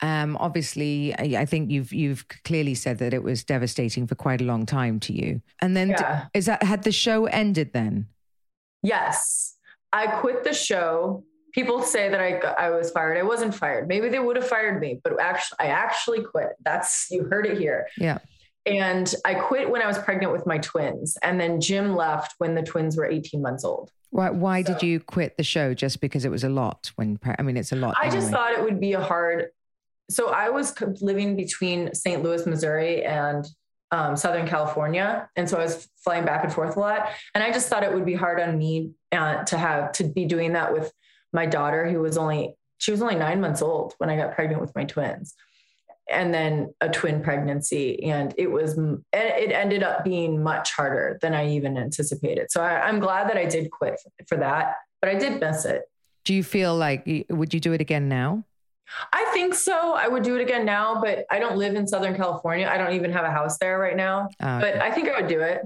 Um, 0.03 0.37
obviously, 0.41 1.15
I, 1.15 1.43
I, 1.43 1.45
think 1.45 1.71
you've 1.71 1.93
you've 1.93 2.27
clearly 2.45 2.75
said 2.75 2.99
that 2.99 3.15
it 3.15 3.23
was 3.23 3.45
devastating 3.45 4.09
for 4.09 4.17
quite 4.17 4.41
a 4.41 4.45
long 4.45 4.67
time 4.67 4.99
to 5.01 5.13
you. 5.13 5.41
And 5.61 5.77
then, 5.77 5.91
yeah. 5.91 6.27
is 6.35 6.47
that 6.47 6.65
had 6.65 6.83
the 6.83 6.91
show 6.91 7.27
ended 7.27 7.73
then? 7.73 8.09
Yes, 8.83 9.57
I 9.93 10.09
quit 10.09 10.43
the 10.43 10.53
show. 10.53 11.23
People 11.55 11.83
say 11.83 12.09
that 12.09 12.21
I 12.21 12.39
I 12.59 12.71
was 12.71 12.91
fired. 12.91 13.17
I 13.17 13.23
wasn't 13.23 13.55
fired. 13.55 13.87
Maybe 13.87 14.09
they 14.09 14.19
would 14.19 14.35
have 14.35 14.49
fired 14.49 14.81
me, 14.81 15.01
but 15.05 15.21
actually, 15.21 15.59
I 15.61 15.67
actually 15.67 16.25
quit. 16.25 16.49
That's 16.65 17.07
you 17.11 17.25
heard 17.25 17.47
it 17.47 17.59
here. 17.59 17.87
Yeah. 17.97 18.19
And 18.67 19.13
I 19.25 19.35
quit 19.35 19.71
when 19.71 19.83
I 19.83 19.87
was 19.87 19.99
pregnant 19.99 20.33
with 20.33 20.47
my 20.47 20.59
twins, 20.59 21.17
and 21.23 21.41
then 21.41 21.61
Jim 21.61 21.95
left 21.95 22.35
when 22.39 22.55
the 22.57 22.63
twins 22.63 22.97
were 22.97 23.07
18 23.07 23.41
months 23.41 23.65
old. 23.65 23.91
Why, 24.11 24.31
why 24.31 24.63
so, 24.63 24.73
did 24.73 24.83
you 24.83 25.01
quit 25.01 25.37
the 25.37 25.43
show? 25.43 25.75
Just 25.75 26.01
because 26.01 26.25
it 26.25 26.31
was 26.31 26.45
a 26.45 26.49
lot? 26.49 26.91
When 26.97 27.19
I 27.39 27.43
mean, 27.43 27.57
it's 27.57 27.73
a 27.73 27.77
lot. 27.77 27.95
I 28.01 28.07
anyway. 28.07 28.21
just 28.21 28.33
thought 28.33 28.53
it 28.53 28.63
would 28.63 28.81
be 28.81 28.93
a 28.95 29.01
hard 29.01 29.47
so 30.13 30.29
I 30.29 30.51
was 30.51 30.75
living 31.01 31.37
between 31.37 31.95
St. 31.95 32.23
Louis, 32.23 32.47
Missouri 32.47 33.05
and 33.05 33.47
um, 33.93 34.17
Southern 34.17 34.47
California. 34.47 35.29
And 35.37 35.49
so 35.49 35.59
I 35.59 35.65
was 35.65 35.89
flying 36.03 36.25
back 36.25 36.45
and 36.45 36.53
forth 36.53 36.77
a 36.77 36.81
lot. 36.81 37.11
And 37.35 37.45
I 37.45 37.53
just 37.53 37.69
thought 37.69 37.83
it 37.83 37.93
would 37.93 38.07
be 38.07 38.15
hard 38.15 38.41
on 38.41 38.57
me 38.57 38.93
uh, 39.13 39.45
to 39.45 39.59
have 39.59 39.93
to 39.93 40.05
be 40.05 40.25
doing 40.25 40.55
that 40.55 40.73
with 40.73 40.93
my 41.33 41.47
daughter, 41.47 41.89
who 41.89 42.01
was 42.01 42.17
only, 42.17 42.57
she 42.79 42.91
was 42.91 43.03
only 43.03 43.17
nine 43.17 43.41
months 43.41 43.63
old 43.63 43.95
when 43.99 44.09
I 44.11 44.17
got 44.17 44.35
pregnant 44.35 44.61
with 44.61 44.75
my 44.75 44.85
twins. 44.85 45.35
And 46.11 46.33
then 46.33 46.75
a 46.81 46.89
twin 46.89 47.23
pregnancy. 47.23 48.03
And 48.05 48.35
it 48.37 48.51
was, 48.51 48.77
it 49.13 49.53
ended 49.53 49.83
up 49.83 50.05
being 50.05 50.43
much 50.43 50.73
harder 50.73 51.19
than 51.23 51.35
I 51.35 51.51
even 51.51 51.77
anticipated. 51.77 52.51
So 52.51 52.63
I, 52.63 52.81
I'm 52.81 52.99
glad 52.99 53.29
that 53.29 53.37
I 53.37 53.45
did 53.45 53.71
quit 53.71 54.01
for 54.27 54.37
that, 54.39 54.75
but 55.01 55.11
I 55.11 55.15
did 55.15 55.39
miss 55.39 55.65
it. 55.65 55.83
Do 56.25 56.35
you 56.35 56.43
feel 56.43 56.75
like, 56.75 57.27
would 57.29 57.53
you 57.53 57.61
do 57.61 57.73
it 57.73 57.81
again 57.81 58.09
now? 58.09 58.45
I 59.13 59.31
think 59.33 59.55
so. 59.55 59.95
I 59.95 60.09
would 60.09 60.23
do 60.23 60.37
it 60.37 60.43
again 60.43 60.65
now, 60.65 61.01
but 61.01 61.25
I 61.31 61.39
don't 61.39 61.57
live 61.57 61.75
in 61.75 61.87
Southern 61.87 62.15
California. 62.15 62.69
I 62.71 62.77
don't 62.77 62.93
even 62.93 63.13
have 63.13 63.25
a 63.25 63.31
house 63.31 63.59
there 63.59 63.79
right 63.79 63.97
now. 63.97 64.29
Oh, 64.41 64.57
okay. 64.57 64.73
But 64.73 64.83
I 64.83 64.91
think 64.91 65.09
I 65.09 65.21
would 65.21 65.29
do 65.29 65.41
it. 65.41 65.63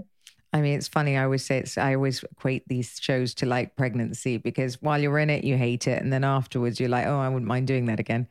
I 0.52 0.60
mean, 0.62 0.74
it's 0.78 0.88
funny. 0.88 1.18
I 1.18 1.24
always 1.24 1.44
say 1.44 1.58
it's, 1.58 1.76
I 1.76 1.96
always 1.96 2.22
equate 2.22 2.66
these 2.66 2.98
shows 3.00 3.34
to 3.34 3.46
like 3.46 3.76
pregnancy 3.76 4.38
because 4.38 4.80
while 4.80 4.98
you're 4.98 5.18
in 5.18 5.28
it, 5.28 5.44
you 5.44 5.56
hate 5.56 5.86
it. 5.86 6.00
And 6.00 6.10
then 6.10 6.24
afterwards, 6.24 6.80
you're 6.80 6.88
like, 6.88 7.06
oh, 7.06 7.18
I 7.18 7.28
wouldn't 7.28 7.48
mind 7.48 7.66
doing 7.66 7.86
that 7.86 8.00
again. 8.00 8.26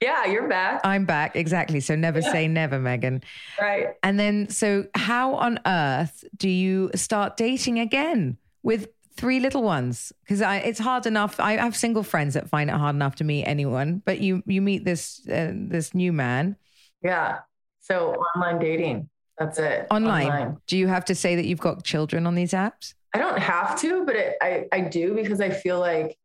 Yeah, 0.00 0.24
you're 0.24 0.48
back. 0.48 0.80
I'm 0.82 1.04
back. 1.04 1.36
Exactly. 1.36 1.78
So 1.78 1.94
never 1.94 2.18
yeah. 2.18 2.32
say 2.32 2.48
never, 2.48 2.80
Meghan. 2.80 3.22
Right. 3.60 3.90
And 4.02 4.18
then, 4.18 4.48
so 4.48 4.86
how 4.96 5.34
on 5.34 5.60
earth 5.64 6.24
do 6.36 6.48
you 6.48 6.90
start 6.96 7.36
dating 7.36 7.78
again 7.78 8.38
with 8.64 8.88
three 9.16 9.40
little 9.40 9.62
ones 9.62 10.12
because 10.22 10.40
it's 10.40 10.78
hard 10.78 11.06
enough. 11.06 11.38
I 11.38 11.52
have 11.54 11.76
single 11.76 12.02
friends 12.02 12.34
that 12.34 12.48
find 12.48 12.70
it 12.70 12.74
hard 12.74 12.94
enough 12.94 13.16
to 13.16 13.24
meet 13.24 13.44
anyone, 13.44 14.02
but 14.04 14.20
you 14.20 14.42
you 14.46 14.62
meet 14.62 14.84
this 14.84 15.20
uh, 15.28 15.52
this 15.54 15.94
new 15.94 16.12
man. 16.12 16.56
Yeah. 17.02 17.40
So 17.80 18.14
online 18.14 18.58
dating. 18.58 19.08
That's 19.38 19.58
it. 19.58 19.86
Online. 19.90 20.26
online. 20.26 20.56
Do 20.66 20.76
you 20.76 20.88
have 20.88 21.04
to 21.06 21.14
say 21.14 21.36
that 21.36 21.46
you've 21.46 21.60
got 21.60 21.84
children 21.84 22.26
on 22.26 22.34
these 22.34 22.52
apps? 22.52 22.94
I 23.14 23.18
don't 23.18 23.38
have 23.38 23.78
to, 23.80 24.04
but 24.04 24.16
it, 24.16 24.36
I 24.40 24.66
I 24.72 24.80
do 24.80 25.14
because 25.14 25.40
I 25.40 25.50
feel 25.50 25.78
like 25.78 26.16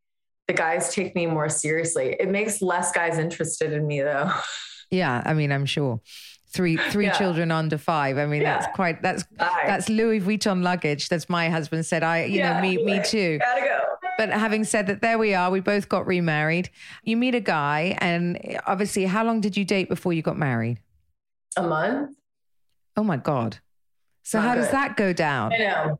the 0.47 0.53
guys 0.53 0.93
take 0.93 1.15
me 1.15 1.25
more 1.25 1.49
seriously. 1.49 2.15
It 2.19 2.29
makes 2.29 2.61
less 2.61 2.91
guys 2.91 3.17
interested 3.17 3.73
in 3.73 3.85
me 3.85 4.01
though. 4.01 4.31
Yeah, 4.89 5.21
I 5.25 5.33
mean, 5.33 5.51
I'm 5.51 5.65
sure 5.65 5.99
three 6.57 6.75
three 6.93 7.05
Yeah. 7.05 7.13
children 7.21 7.51
under 7.51 7.77
five. 7.77 8.17
I 8.17 8.25
mean, 8.25 8.41
Yeah. 8.41 8.57
that's 8.59 8.75
quite 8.75 9.01
that's 9.01 9.23
Five. 9.37 9.67
that's 9.67 9.87
Louis 9.89 10.19
Vuitton 10.19 10.63
luggage. 10.63 11.07
That's 11.07 11.29
my 11.29 11.49
husband 11.49 11.85
said. 11.85 12.03
I 12.03 12.23
you 12.25 12.39
know 12.41 12.53
Yeah, 12.55 12.61
me 12.61 12.83
me 12.83 13.01
too. 13.05 13.37
Gotta 13.39 13.61
go. 13.61 13.79
But 14.17 14.29
having 14.31 14.63
said 14.63 14.87
that, 14.87 14.99
there 15.01 15.19
we 15.19 15.35
are. 15.35 15.51
We 15.51 15.59
both 15.59 15.87
got 15.87 16.07
remarried. 16.07 16.69
You 17.03 17.15
meet 17.17 17.35
a 17.35 17.39
guy, 17.39 17.95
and 18.01 18.39
obviously, 18.65 19.05
how 19.05 19.23
long 19.23 19.41
did 19.41 19.55
you 19.55 19.63
date 19.63 19.87
before 19.89 20.11
you 20.11 20.23
got 20.23 20.37
married? 20.37 20.79
A 21.55 21.61
month. 21.61 22.15
Oh 22.97 23.03
my 23.03 23.17
god! 23.17 23.59
So 24.23 24.39
Not 24.39 24.47
how 24.47 24.55
does 24.55 24.71
that 24.71 24.97
go 24.97 25.13
down? 25.13 25.53
I 25.53 25.57
know. 25.59 25.99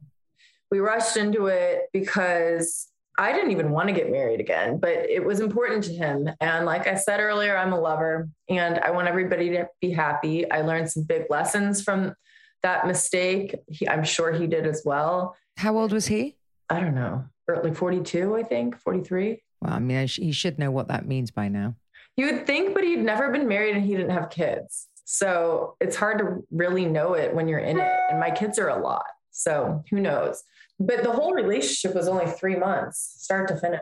We 0.72 0.80
rushed 0.80 1.16
into 1.16 1.46
it 1.46 1.84
because 1.94 2.88
I 3.18 3.32
didn't 3.34 3.52
even 3.52 3.72
want 3.72 3.90
to 3.90 3.94
get 3.94 4.12
married 4.12 4.40
again, 4.40 4.78
but 4.80 4.92
it 4.92 5.24
was 5.24 5.40
important 5.40 5.84
to 5.86 5.94
him. 5.94 6.30
And 6.40 6.66
like 6.66 6.88
I 6.88 6.96
said 6.96 7.20
earlier, 7.20 7.58
I'm 7.58 7.74
a 7.74 7.80
lover 7.80 8.30
and 8.48 8.80
I 8.80 8.92
want 8.92 9.08
everybody 9.08 9.50
to 9.52 9.68
be 9.82 9.92
happy. 9.92 10.50
I 10.52 10.62
learned 10.62 10.92
some 10.92 11.04
big 11.04 11.24
lessons 11.30 11.82
from 11.82 12.14
that 12.62 12.86
mistake. 12.86 13.56
He, 13.68 13.88
I'm 13.90 14.04
sure 14.04 14.32
he 14.32 14.46
did 14.46 14.68
as 14.68 14.84
well. 14.86 15.36
How 15.58 15.78
old 15.78 15.94
was 15.94 16.08
he? 16.08 16.38
I 16.70 16.80
don't 16.80 16.94
know, 16.94 17.26
like 17.48 17.76
42, 17.76 18.36
I 18.36 18.44
think, 18.44 18.78
43. 18.78 19.42
Well, 19.62 19.74
I 19.74 19.80
mean, 19.80 20.08
he 20.08 20.32
should 20.32 20.60
know 20.60 20.70
what 20.70 20.90
that 20.90 21.08
means 21.08 21.32
by 21.32 21.48
now. 21.48 21.76
You 22.18 22.26
would 22.28 22.46
think, 22.46 22.74
but 22.74 22.84
he'd 22.84 23.00
never 23.00 23.32
been 23.32 23.48
married 23.48 23.76
and 23.76 23.86
he 23.86 23.96
didn't 23.96 24.12
have 24.12 24.30
kids. 24.30 24.88
So 25.06 25.76
it's 25.80 25.96
hard 25.96 26.20
to 26.20 26.44
really 26.52 26.86
know 26.86 27.14
it 27.14 27.34
when 27.34 27.48
you're 27.48 27.60
in 27.60 27.80
it. 27.80 28.00
And 28.10 28.20
my 28.20 28.30
kids 28.30 28.60
are 28.60 28.68
a 28.68 28.78
lot. 28.78 29.06
So 29.38 29.84
who 29.90 30.00
knows? 30.00 30.44
But 30.80 31.04
the 31.04 31.12
whole 31.12 31.34
relationship 31.34 31.96
was 31.96 32.08
only 32.08 32.26
three 32.26 32.56
months, 32.56 33.16
start 33.18 33.48
to 33.50 33.58
finish. 33.58 33.82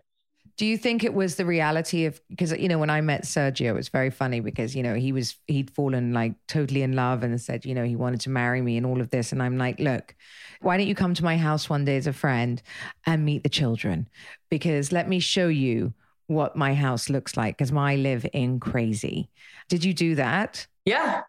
Do 0.57 0.65
you 0.65 0.77
think 0.77 1.03
it 1.03 1.13
was 1.13 1.35
the 1.35 1.45
reality 1.45 2.05
of 2.05 2.21
because 2.29 2.51
you 2.53 2.69
know 2.69 2.77
when 2.77 2.89
I 2.89 3.01
met 3.01 3.23
Sergio, 3.23 3.65
it 3.65 3.73
was 3.73 3.89
very 3.89 4.09
funny 4.09 4.39
because 4.39 4.73
you 4.73 4.83
know 4.83 4.95
he 4.95 5.11
was 5.11 5.35
he'd 5.47 5.69
fallen 5.71 6.13
like 6.13 6.33
totally 6.47 6.81
in 6.81 6.93
love 6.93 7.23
and 7.23 7.39
said 7.41 7.65
you 7.65 7.75
know 7.75 7.83
he 7.83 7.97
wanted 7.97 8.21
to 8.21 8.29
marry 8.29 8.61
me 8.61 8.77
and 8.77 8.85
all 8.85 9.01
of 9.01 9.09
this, 9.09 9.33
and 9.33 9.43
I'm 9.43 9.57
like, 9.57 9.79
look, 9.79 10.15
why 10.61 10.77
don't 10.77 10.87
you 10.87 10.95
come 10.95 11.13
to 11.13 11.23
my 11.23 11.37
house 11.37 11.69
one 11.69 11.83
day 11.83 11.97
as 11.97 12.07
a 12.07 12.13
friend 12.13 12.61
and 13.05 13.25
meet 13.25 13.43
the 13.43 13.49
children? 13.49 14.07
Because 14.49 14.93
let 14.93 15.09
me 15.09 15.19
show 15.19 15.49
you 15.49 15.93
what 16.27 16.55
my 16.55 16.73
house 16.73 17.09
looks 17.09 17.35
like 17.35 17.57
because 17.57 17.73
I 17.73 17.97
live 17.97 18.25
in 18.31 18.59
crazy. 18.59 19.29
Did 19.67 19.83
you 19.83 19.93
do 19.93 20.15
that? 20.15 20.67
Yeah, 20.85 21.23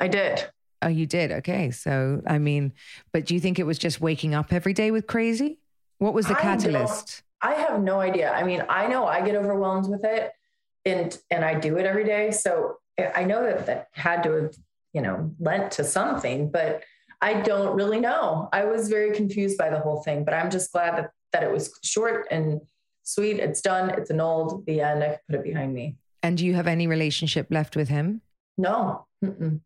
I 0.00 0.08
did. 0.08 0.46
Oh, 0.82 0.88
you 0.88 1.06
did. 1.06 1.32
Okay, 1.32 1.70
so 1.70 2.22
I 2.26 2.38
mean, 2.38 2.72
but 3.12 3.24
do 3.24 3.34
you 3.34 3.40
think 3.40 3.58
it 3.58 3.66
was 3.66 3.78
just 3.78 4.00
waking 4.00 4.34
up 4.34 4.52
every 4.52 4.72
day 4.72 4.90
with 4.90 5.06
crazy? 5.06 5.58
What 5.98 6.12
was 6.12 6.26
the 6.26 6.36
I 6.36 6.40
catalyst? 6.40 7.22
I 7.40 7.54
have 7.54 7.80
no 7.80 8.00
idea. 8.00 8.32
I 8.32 8.42
mean, 8.42 8.64
I 8.68 8.88
know 8.88 9.06
I 9.06 9.24
get 9.24 9.34
overwhelmed 9.36 9.88
with 9.88 10.04
it 10.04 10.32
and 10.84 11.16
and 11.30 11.44
I 11.44 11.58
do 11.58 11.76
it 11.76 11.86
every 11.86 12.04
day. 12.04 12.30
So 12.32 12.76
I 13.14 13.24
know 13.24 13.42
that 13.44 13.66
that 13.66 13.88
had 13.92 14.22
to 14.24 14.32
have, 14.34 14.54
you 14.92 15.02
know, 15.02 15.32
lent 15.38 15.72
to 15.72 15.84
something, 15.84 16.50
but 16.50 16.82
I 17.20 17.40
don't 17.40 17.76
really 17.76 18.00
know. 18.00 18.48
I 18.52 18.64
was 18.64 18.88
very 18.88 19.14
confused 19.14 19.56
by 19.56 19.70
the 19.70 19.78
whole 19.78 20.02
thing, 20.02 20.24
but 20.24 20.34
I'm 20.34 20.50
just 20.50 20.72
glad 20.72 20.98
that 20.98 21.10
that 21.32 21.42
it 21.44 21.50
was 21.50 21.72
short 21.82 22.26
and 22.30 22.60
sweet. 23.04 23.38
It's 23.38 23.60
done. 23.60 23.90
It's 23.90 24.10
annulled. 24.10 24.66
The 24.66 24.80
end. 24.80 25.02
I 25.02 25.08
can 25.08 25.18
put 25.28 25.36
it 25.36 25.44
behind 25.44 25.72
me. 25.72 25.96
And 26.22 26.36
do 26.36 26.44
you 26.46 26.54
have 26.54 26.66
any 26.66 26.86
relationship 26.86 27.46
left 27.50 27.74
with 27.76 27.88
him? 27.88 28.20
No, 28.58 29.06
mm-mm. 29.24 29.60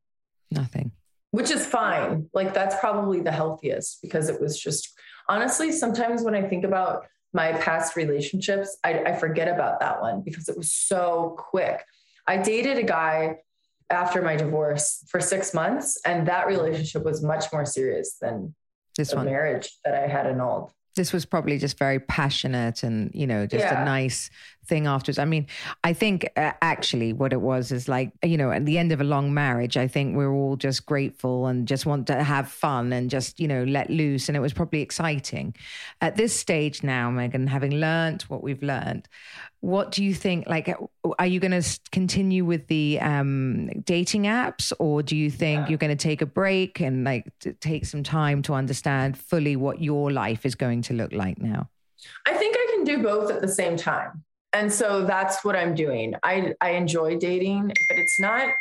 Nothing. 0.50 0.92
Which 1.36 1.50
is 1.50 1.66
fine. 1.66 2.28
Like 2.32 2.54
that's 2.54 2.76
probably 2.80 3.20
the 3.20 3.32
healthiest 3.32 4.00
because 4.02 4.28
it 4.28 4.40
was 4.40 4.58
just 4.58 4.82
honestly, 5.28 5.70
sometimes 5.72 6.22
when 6.22 6.34
I 6.34 6.42
think 6.42 6.64
about 6.64 7.06
my 7.32 7.52
past 7.52 7.96
relationships, 7.96 8.78
I, 8.82 9.00
I 9.10 9.12
forget 9.16 9.48
about 9.48 9.80
that 9.80 10.00
one 10.00 10.22
because 10.24 10.48
it 10.48 10.56
was 10.56 10.72
so 10.72 11.34
quick. 11.38 11.84
I 12.26 12.38
dated 12.38 12.78
a 12.78 12.82
guy 12.82 13.36
after 13.90 14.22
my 14.22 14.34
divorce 14.36 15.04
for 15.10 15.20
six 15.20 15.52
months, 15.54 16.00
and 16.04 16.26
that 16.26 16.46
relationship 16.46 17.04
was 17.04 17.22
much 17.22 17.44
more 17.52 17.64
serious 17.66 18.16
than 18.20 18.54
This 18.96 19.10
the 19.10 19.16
one. 19.16 19.26
marriage 19.26 19.68
that 19.84 19.94
I 19.94 20.06
had 20.08 20.26
annulled. 20.26 20.72
This 20.96 21.12
was 21.12 21.26
probably 21.26 21.58
just 21.58 21.78
very 21.78 22.00
passionate 22.00 22.82
and, 22.82 23.10
you 23.14 23.26
know, 23.26 23.46
just 23.46 23.64
Yeah. 23.64 23.82
a 23.82 23.84
nice 23.84 24.30
thing 24.66 24.86
afterwards. 24.86 25.18
I 25.18 25.24
mean, 25.24 25.46
I 25.84 25.92
think 25.92 26.28
uh, 26.36 26.52
actually 26.62 27.12
what 27.12 27.32
it 27.32 27.40
was 27.40 27.72
is 27.72 27.88
like, 27.88 28.12
you 28.22 28.36
know, 28.36 28.50
at 28.50 28.66
the 28.66 28.78
end 28.78 28.92
of 28.92 29.00
a 29.00 29.04
long 29.04 29.32
marriage, 29.32 29.76
I 29.76 29.88
think 29.88 30.16
we're 30.16 30.32
all 30.32 30.56
just 30.56 30.86
grateful 30.86 31.46
and 31.46 31.66
just 31.66 31.86
want 31.86 32.06
to 32.08 32.22
have 32.22 32.48
fun 32.48 32.92
and 32.92 33.10
just, 33.10 33.40
you 33.40 33.48
know, 33.48 33.64
let 33.64 33.90
loose. 33.90 34.28
And 34.28 34.36
it 34.36 34.40
was 34.40 34.52
probably 34.52 34.82
exciting. 34.82 35.54
At 36.00 36.16
this 36.16 36.34
stage 36.34 36.82
now, 36.82 37.10
Meghan, 37.10 37.48
having 37.48 37.72
learned 37.72 38.22
what 38.22 38.42
we've 38.42 38.62
learned, 38.62 39.08
what 39.60 39.90
do 39.90 40.04
you 40.04 40.14
think? 40.14 40.46
Like, 40.46 40.72
are 41.18 41.26
you 41.26 41.40
going 41.40 41.60
to 41.60 41.80
continue 41.90 42.44
with 42.44 42.68
the 42.68 43.00
um, 43.00 43.68
dating 43.84 44.24
apps, 44.24 44.72
or 44.78 45.02
do 45.02 45.16
you 45.16 45.30
think 45.30 45.68
you're 45.68 45.78
going 45.78 45.96
to 45.96 46.02
take 46.02 46.22
a 46.22 46.26
break 46.26 46.80
and 46.80 47.04
like 47.04 47.32
take 47.60 47.86
some 47.86 48.02
time 48.02 48.42
to 48.42 48.54
understand 48.54 49.18
fully 49.18 49.56
what 49.56 49.82
your 49.82 50.12
life 50.12 50.46
is 50.46 50.54
going 50.54 50.82
to 50.82 50.94
look 50.94 51.12
like 51.12 51.38
now? 51.38 51.68
I 52.26 52.34
think 52.34 52.54
I 52.56 52.66
can 52.74 52.84
do 52.84 53.02
both 53.02 53.30
at 53.30 53.40
the 53.40 53.48
same 53.48 53.76
time. 53.76 54.22
And 54.56 54.72
so 54.72 55.04
that's 55.04 55.44
what 55.44 55.54
I'm 55.54 55.74
doing. 55.74 56.14
I 56.22 56.54
I 56.62 56.70
enjoy 56.70 57.18
dating, 57.18 57.66
but 57.66 57.98
it's 57.98 58.18
not 58.18 58.54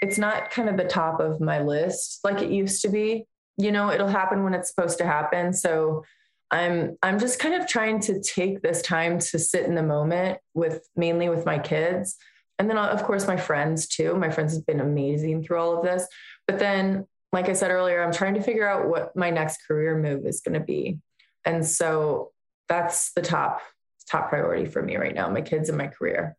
it's 0.00 0.18
not 0.18 0.50
kind 0.50 0.68
of 0.68 0.76
the 0.76 0.84
top 0.84 1.20
of 1.20 1.40
my 1.40 1.62
list 1.62 2.18
like 2.24 2.42
it 2.42 2.50
used 2.50 2.82
to 2.82 2.88
be. 2.88 3.26
You 3.56 3.70
know, 3.70 3.92
it'll 3.92 4.08
happen 4.08 4.42
when 4.42 4.54
it's 4.54 4.68
supposed 4.68 4.98
to 4.98 5.06
happen. 5.06 5.52
So 5.52 6.04
I'm 6.50 6.98
I'm 7.00 7.20
just 7.20 7.38
kind 7.38 7.54
of 7.54 7.68
trying 7.68 8.00
to 8.00 8.20
take 8.20 8.60
this 8.60 8.82
time 8.82 9.20
to 9.20 9.38
sit 9.38 9.64
in 9.64 9.76
the 9.76 9.84
moment 9.84 10.38
with 10.52 10.88
mainly 10.96 11.28
with 11.28 11.46
my 11.46 11.60
kids. 11.60 12.16
And 12.58 12.68
then 12.68 12.76
of 12.76 13.04
course 13.04 13.28
my 13.28 13.36
friends 13.36 13.86
too. 13.86 14.16
My 14.16 14.30
friends 14.30 14.52
have 14.56 14.66
been 14.66 14.80
amazing 14.80 15.44
through 15.44 15.60
all 15.60 15.78
of 15.78 15.84
this. 15.84 16.08
But 16.48 16.58
then 16.58 17.06
like 17.32 17.48
I 17.48 17.52
said 17.52 17.70
earlier, 17.70 18.02
I'm 18.02 18.12
trying 18.12 18.34
to 18.34 18.42
figure 18.42 18.68
out 18.68 18.88
what 18.88 19.14
my 19.14 19.30
next 19.30 19.60
career 19.68 19.96
move 19.96 20.26
is 20.26 20.40
going 20.40 20.58
to 20.58 20.64
be. 20.64 20.98
And 21.44 21.64
so 21.64 22.32
that's 22.68 23.12
the 23.12 23.22
top 23.22 23.60
top 24.08 24.28
priority 24.28 24.66
for 24.66 24.82
me 24.82 24.96
right 24.96 25.14
now 25.14 25.28
my 25.28 25.40
kids 25.40 25.68
and 25.68 25.78
my 25.78 25.86
career 25.86 26.36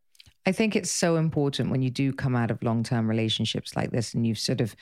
I 0.48 0.54
think 0.54 0.78
it's 0.78 0.90
so 0.90 1.18
important 1.18 1.72
when 1.72 1.82
you 1.82 1.90
do 1.90 2.14
come 2.14 2.34
out 2.34 2.52
of 2.52 2.64
long 2.64 2.82
term 2.82 3.10
relationships 3.10 3.76
like 3.76 3.92
this 3.92 4.14
and 4.14 4.26
you've 4.26 4.40
sort 4.40 4.62
of, 4.62 4.78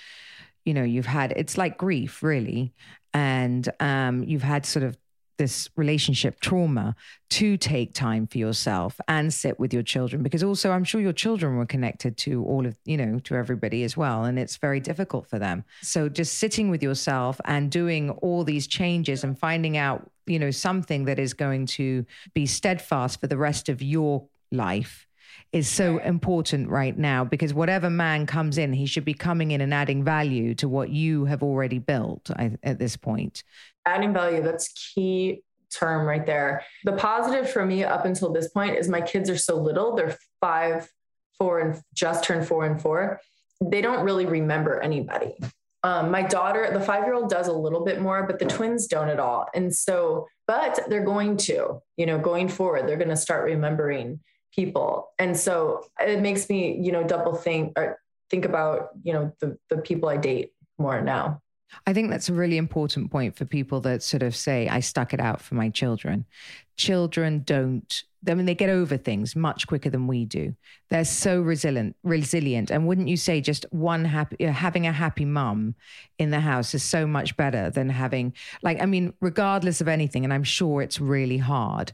you 0.63 0.75
know, 0.75 0.83
you've 0.83 1.07
had 1.07 1.33
it's 1.35 1.57
like 1.57 1.75
grief, 1.75 2.21
really. 2.21 2.71
And 3.15 3.67
um, 3.79 4.23
you've 4.23 4.43
had 4.43 4.67
sort 4.67 4.83
of 4.83 4.95
this 5.39 5.67
relationship 5.75 6.39
trauma 6.39 6.95
to 7.31 7.57
take 7.57 7.95
time 7.95 8.27
for 8.27 8.37
yourself 8.37 9.01
and 9.07 9.33
sit 9.33 9.59
with 9.59 9.73
your 9.73 9.81
children 9.81 10.21
because 10.21 10.43
also 10.43 10.71
I'm 10.71 10.83
sure 10.83 11.01
your 11.01 11.13
children 11.13 11.57
were 11.57 11.65
connected 11.65 12.15
to 12.17 12.45
all 12.45 12.67
of, 12.67 12.77
you 12.85 12.95
know, 12.95 13.17
to 13.23 13.33
everybody 13.33 13.83
as 13.83 13.97
well. 13.97 14.23
And 14.23 14.37
it's 14.37 14.57
very 14.57 14.79
difficult 14.79 15.27
for 15.27 15.39
them. 15.39 15.63
So 15.81 16.09
just 16.09 16.37
sitting 16.37 16.69
with 16.69 16.83
yourself 16.83 17.41
and 17.45 17.71
doing 17.71 18.11
all 18.11 18.43
these 18.43 18.67
changes 18.67 19.23
and 19.23 19.37
finding 19.37 19.77
out, 19.77 20.11
you 20.25 20.39
know, 20.39 20.51
something 20.51 21.05
that 21.05 21.19
is 21.19 21.33
going 21.33 21.65
to 21.67 22.05
be 22.33 22.45
steadfast 22.45 23.19
for 23.19 23.27
the 23.27 23.37
rest 23.37 23.69
of 23.69 23.81
your 23.81 24.27
life 24.51 25.07
is 25.51 25.67
so 25.67 25.97
important 25.99 26.69
right 26.69 26.97
now 26.97 27.23
because 27.23 27.53
whatever 27.53 27.89
man 27.89 28.25
comes 28.25 28.57
in, 28.57 28.73
he 28.73 28.85
should 28.85 29.05
be 29.05 29.13
coming 29.13 29.51
in 29.51 29.61
and 29.61 29.73
adding 29.73 30.03
value 30.03 30.53
to 30.55 30.67
what 30.67 30.89
you 30.89 31.25
have 31.25 31.43
already 31.43 31.79
built 31.79 32.29
I, 32.35 32.51
at 32.63 32.79
this 32.79 32.97
point. 32.97 33.43
adding 33.85 34.13
value 34.13 34.41
that's 34.41 34.69
key 34.69 35.43
term 35.71 36.05
right 36.05 36.25
there. 36.25 36.63
The 36.85 36.93
positive 36.93 37.49
for 37.49 37.65
me 37.65 37.83
up 37.83 38.05
until 38.05 38.31
this 38.31 38.49
point 38.49 38.77
is 38.77 38.87
my 38.87 39.01
kids 39.01 39.29
are 39.29 39.37
so 39.37 39.55
little 39.57 39.95
they're 39.95 40.17
five 40.39 40.89
four 41.37 41.59
and 41.59 41.81
just 41.93 42.23
turned 42.23 42.47
four 42.47 42.65
and 42.65 42.81
four. 42.81 43.19
They 43.61 43.81
don't 43.81 44.03
really 44.03 44.25
remember 44.25 44.79
anybody 44.79 45.35
um, 45.85 46.09
my 46.09 46.23
daughter 46.23 46.69
the 46.73 46.79
five 46.79 47.03
year 47.05 47.13
old 47.13 47.29
does 47.29 47.47
a 47.47 47.53
little 47.53 47.85
bit 47.85 48.01
more 48.01 48.25
but 48.25 48.39
the 48.39 48.45
twins 48.45 48.87
don't 48.87 49.09
at 49.09 49.19
all. 49.19 49.47
And 49.53 49.73
so 49.73 50.27
but 50.47 50.79
they're 50.89 51.05
going 51.05 51.37
to 51.37 51.79
you 51.97 52.05
know 52.05 52.17
going 52.19 52.49
forward 52.49 52.87
they're 52.87 52.97
going 52.97 53.09
to 53.09 53.15
start 53.15 53.45
remembering 53.45 54.19
people. 54.53 55.09
And 55.19 55.37
so 55.37 55.85
it 55.99 56.21
makes 56.21 56.49
me 56.49 56.79
you 56.81 56.91
know 56.91 57.03
double 57.03 57.35
think 57.35 57.73
or 57.77 57.99
think 58.29 58.45
about 58.45 58.89
you 59.03 59.13
know 59.13 59.31
the, 59.39 59.57
the 59.69 59.77
people 59.77 60.09
i 60.09 60.17
date 60.17 60.51
more 60.77 61.01
now. 61.01 61.41
I 61.85 61.93
think 61.93 62.09
that's 62.09 62.29
a 62.29 62.33
really 62.33 62.57
important 62.57 63.11
point 63.11 63.35
for 63.35 63.45
people 63.45 63.81
that 63.81 64.03
sort 64.03 64.23
of 64.23 64.35
say, 64.35 64.67
I 64.67 64.79
stuck 64.79 65.13
it 65.13 65.19
out 65.19 65.41
for 65.41 65.55
my 65.55 65.69
children. 65.69 66.25
Children 66.77 67.43
don't, 67.43 68.03
I 68.27 68.33
mean, 68.33 68.45
they 68.45 68.55
get 68.55 68.69
over 68.69 68.97
things 68.97 69.35
much 69.35 69.67
quicker 69.67 69.89
than 69.89 70.07
we 70.07 70.25
do. 70.25 70.55
They're 70.89 71.05
so 71.05 71.41
resilient, 71.41 71.95
resilient. 72.03 72.71
And 72.71 72.87
wouldn't 72.87 73.07
you 73.07 73.17
say 73.17 73.41
just 73.41 73.65
one 73.71 74.05
happy, 74.05 74.43
having 74.43 74.87
a 74.87 74.91
happy 74.91 75.25
mum 75.25 75.75
in 76.17 76.31
the 76.31 76.39
house 76.39 76.73
is 76.73 76.83
so 76.83 77.05
much 77.05 77.35
better 77.37 77.69
than 77.69 77.89
having, 77.89 78.33
like, 78.61 78.81
I 78.81 78.85
mean, 78.85 79.13
regardless 79.21 79.81
of 79.81 79.87
anything, 79.87 80.23
and 80.23 80.33
I'm 80.33 80.43
sure 80.43 80.81
it's 80.81 80.99
really 80.99 81.37
hard, 81.37 81.91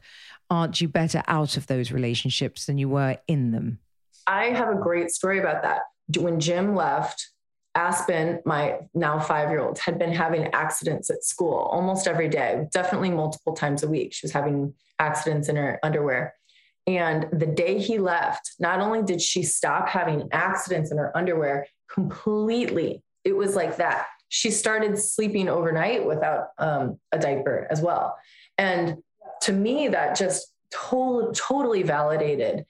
aren't 0.50 0.80
you 0.80 0.88
better 0.88 1.22
out 1.26 1.56
of 1.56 1.66
those 1.66 1.90
relationships 1.90 2.66
than 2.66 2.78
you 2.78 2.88
were 2.88 3.18
in 3.26 3.52
them? 3.52 3.78
I 4.26 4.46
have 4.50 4.68
a 4.68 4.78
great 4.78 5.10
story 5.10 5.40
about 5.40 5.62
that. 5.62 5.80
When 6.16 6.40
Jim 6.40 6.74
left, 6.74 7.31
Aspen, 7.74 8.40
my 8.44 8.78
now 8.94 9.18
five 9.18 9.50
year 9.50 9.60
old, 9.60 9.78
had 9.78 9.98
been 9.98 10.12
having 10.12 10.48
accidents 10.52 11.08
at 11.10 11.24
school 11.24 11.54
almost 11.54 12.06
every 12.06 12.28
day, 12.28 12.66
definitely 12.70 13.10
multiple 13.10 13.54
times 13.54 13.82
a 13.82 13.88
week. 13.88 14.12
She 14.12 14.26
was 14.26 14.32
having 14.32 14.74
accidents 14.98 15.48
in 15.48 15.56
her 15.56 15.78
underwear. 15.82 16.34
And 16.86 17.28
the 17.32 17.46
day 17.46 17.78
he 17.78 17.98
left, 17.98 18.52
not 18.58 18.80
only 18.80 19.02
did 19.02 19.22
she 19.22 19.42
stop 19.42 19.88
having 19.88 20.28
accidents 20.32 20.90
in 20.90 20.98
her 20.98 21.16
underwear, 21.16 21.66
completely. 21.90 23.02
It 23.24 23.36
was 23.36 23.54
like 23.54 23.76
that. 23.76 24.06
She 24.28 24.50
started 24.50 24.98
sleeping 24.98 25.48
overnight 25.48 26.04
without 26.04 26.48
um, 26.58 26.98
a 27.12 27.18
diaper 27.18 27.68
as 27.70 27.80
well. 27.80 28.16
And 28.58 28.98
to 29.42 29.52
me, 29.52 29.88
that 29.88 30.16
just 30.16 30.52
to- 30.90 31.32
totally 31.34 31.82
validated 31.82 32.64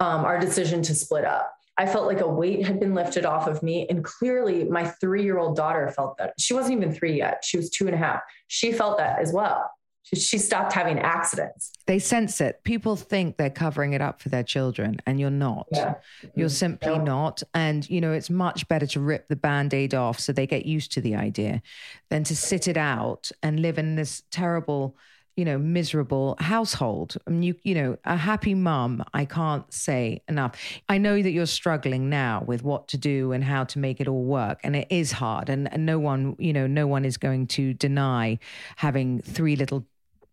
um, 0.00 0.24
our 0.24 0.38
decision 0.38 0.82
to 0.82 0.94
split 0.94 1.24
up. 1.24 1.52
I 1.78 1.86
felt 1.86 2.06
like 2.06 2.20
a 2.20 2.28
weight 2.28 2.66
had 2.66 2.78
been 2.80 2.94
lifted 2.94 3.24
off 3.24 3.46
of 3.46 3.62
me. 3.62 3.86
And 3.88 4.04
clearly, 4.04 4.64
my 4.64 4.84
three 4.84 5.22
year 5.24 5.38
old 5.38 5.56
daughter 5.56 5.88
felt 5.90 6.18
that. 6.18 6.34
She 6.38 6.54
wasn't 6.54 6.76
even 6.76 6.92
three 6.92 7.16
yet, 7.16 7.44
she 7.44 7.56
was 7.56 7.70
two 7.70 7.86
and 7.86 7.94
a 7.94 7.98
half. 7.98 8.20
She 8.48 8.72
felt 8.72 8.98
that 8.98 9.18
as 9.18 9.32
well. 9.32 9.70
She, 10.04 10.16
she 10.16 10.38
stopped 10.38 10.72
having 10.72 10.98
accidents. 10.98 11.72
They 11.86 12.00
sense 12.00 12.40
it. 12.40 12.64
People 12.64 12.96
think 12.96 13.36
they're 13.36 13.48
covering 13.50 13.92
it 13.92 14.00
up 14.02 14.20
for 14.20 14.30
their 14.30 14.42
children, 14.42 15.00
and 15.06 15.20
you're 15.20 15.30
not. 15.30 15.68
Yeah. 15.70 15.94
You're 16.34 16.48
simply 16.48 16.98
No. 16.98 17.04
not. 17.04 17.42
And, 17.54 17.88
you 17.88 18.00
know, 18.00 18.12
it's 18.12 18.28
much 18.28 18.66
better 18.66 18.86
to 18.88 19.00
rip 19.00 19.28
the 19.28 19.36
band 19.36 19.72
aid 19.72 19.94
off 19.94 20.18
so 20.18 20.32
they 20.32 20.46
get 20.46 20.66
used 20.66 20.90
to 20.92 21.00
the 21.00 21.14
idea 21.14 21.62
than 22.10 22.24
to 22.24 22.36
sit 22.36 22.66
it 22.66 22.76
out 22.76 23.30
and 23.44 23.60
live 23.60 23.78
in 23.78 23.94
this 23.94 24.24
terrible, 24.32 24.96
you 25.36 25.44
know, 25.44 25.58
miserable 25.58 26.36
household. 26.38 27.16
I 27.26 27.30
mean, 27.30 27.42
you, 27.42 27.54
you 27.62 27.74
know, 27.74 27.96
a 28.04 28.16
happy 28.16 28.54
mum, 28.54 29.04
I 29.14 29.24
can't 29.24 29.70
say 29.72 30.22
enough. 30.28 30.56
I 30.88 30.98
know 30.98 31.22
that 31.22 31.30
you're 31.30 31.46
struggling 31.46 32.08
now 32.08 32.44
with 32.46 32.62
what 32.62 32.88
to 32.88 32.98
do 32.98 33.32
and 33.32 33.42
how 33.42 33.64
to 33.64 33.78
make 33.78 34.00
it 34.00 34.08
all 34.08 34.24
work. 34.24 34.60
And 34.62 34.76
it 34.76 34.88
is 34.90 35.12
hard. 35.12 35.48
And, 35.48 35.72
and 35.72 35.86
no 35.86 35.98
one, 35.98 36.36
you 36.38 36.52
know, 36.52 36.66
no 36.66 36.86
one 36.86 37.04
is 37.04 37.16
going 37.16 37.46
to 37.48 37.74
deny 37.74 38.38
having 38.76 39.20
three 39.20 39.56
little 39.56 39.86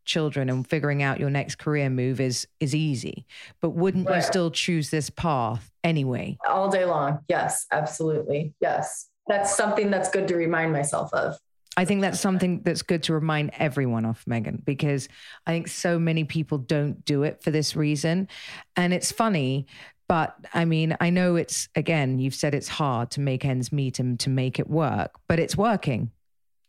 children 0.06 0.50
and 0.50 0.68
figuring 0.68 1.04
out 1.04 1.20
your 1.20 1.30
next 1.30 1.60
career 1.60 1.88
move 1.88 2.20
is 2.20 2.48
is 2.60 2.74
easy 2.74 3.28
but 3.62 3.72
wouldn't 3.72 4.10
you 4.10 4.22
still 4.24 4.50
choose 4.50 4.90
this 4.90 5.12
path 5.12 5.70
anyway 5.84 6.36
All 6.48 6.70
day 6.70 6.86
long. 6.86 7.20
Yes, 7.28 7.66
absolutely. 7.72 8.54
Yes. 8.60 9.10
That's 9.28 9.56
something 9.56 9.92
that's 9.92 10.10
good 10.10 10.28
to 10.30 10.36
remind 10.36 10.74
myself 10.74 11.14
of. 11.14 11.38
I 11.78 11.86
think 11.86 12.02
that's 12.02 12.20
something 12.20 12.62
that's 12.64 12.82
good 12.82 13.04
to 13.04 13.14
remind 13.14 13.52
everyone 13.58 14.06
of 14.06 14.24
meghan 14.26 14.64
because 14.66 15.08
i 15.48 15.52
think 15.52 15.68
so 15.68 15.98
many 16.00 16.24
people 16.26 16.58
don't 16.58 17.06
do 17.06 17.24
it 17.24 17.42
for 17.42 17.52
this 17.52 17.76
reason 17.76 18.28
and 18.76 18.94
it's 18.94 19.12
funny 19.12 19.66
but 20.10 20.36
i 20.54 20.66
mean 20.66 20.98
i 21.00 21.10
know 21.10 21.36
it's 21.38 21.70
again 21.76 22.20
you've 22.20 22.36
said 22.36 22.54
it's 22.54 22.68
hard 22.68 23.12
to 23.12 23.22
make 23.22 23.46
ends 23.46 23.72
meet 23.72 24.00
and 24.00 24.20
to 24.20 24.30
make 24.30 24.60
it 24.60 24.70
work 24.70 25.12
but 25.30 25.40
it's 25.40 25.56
working 25.56 26.12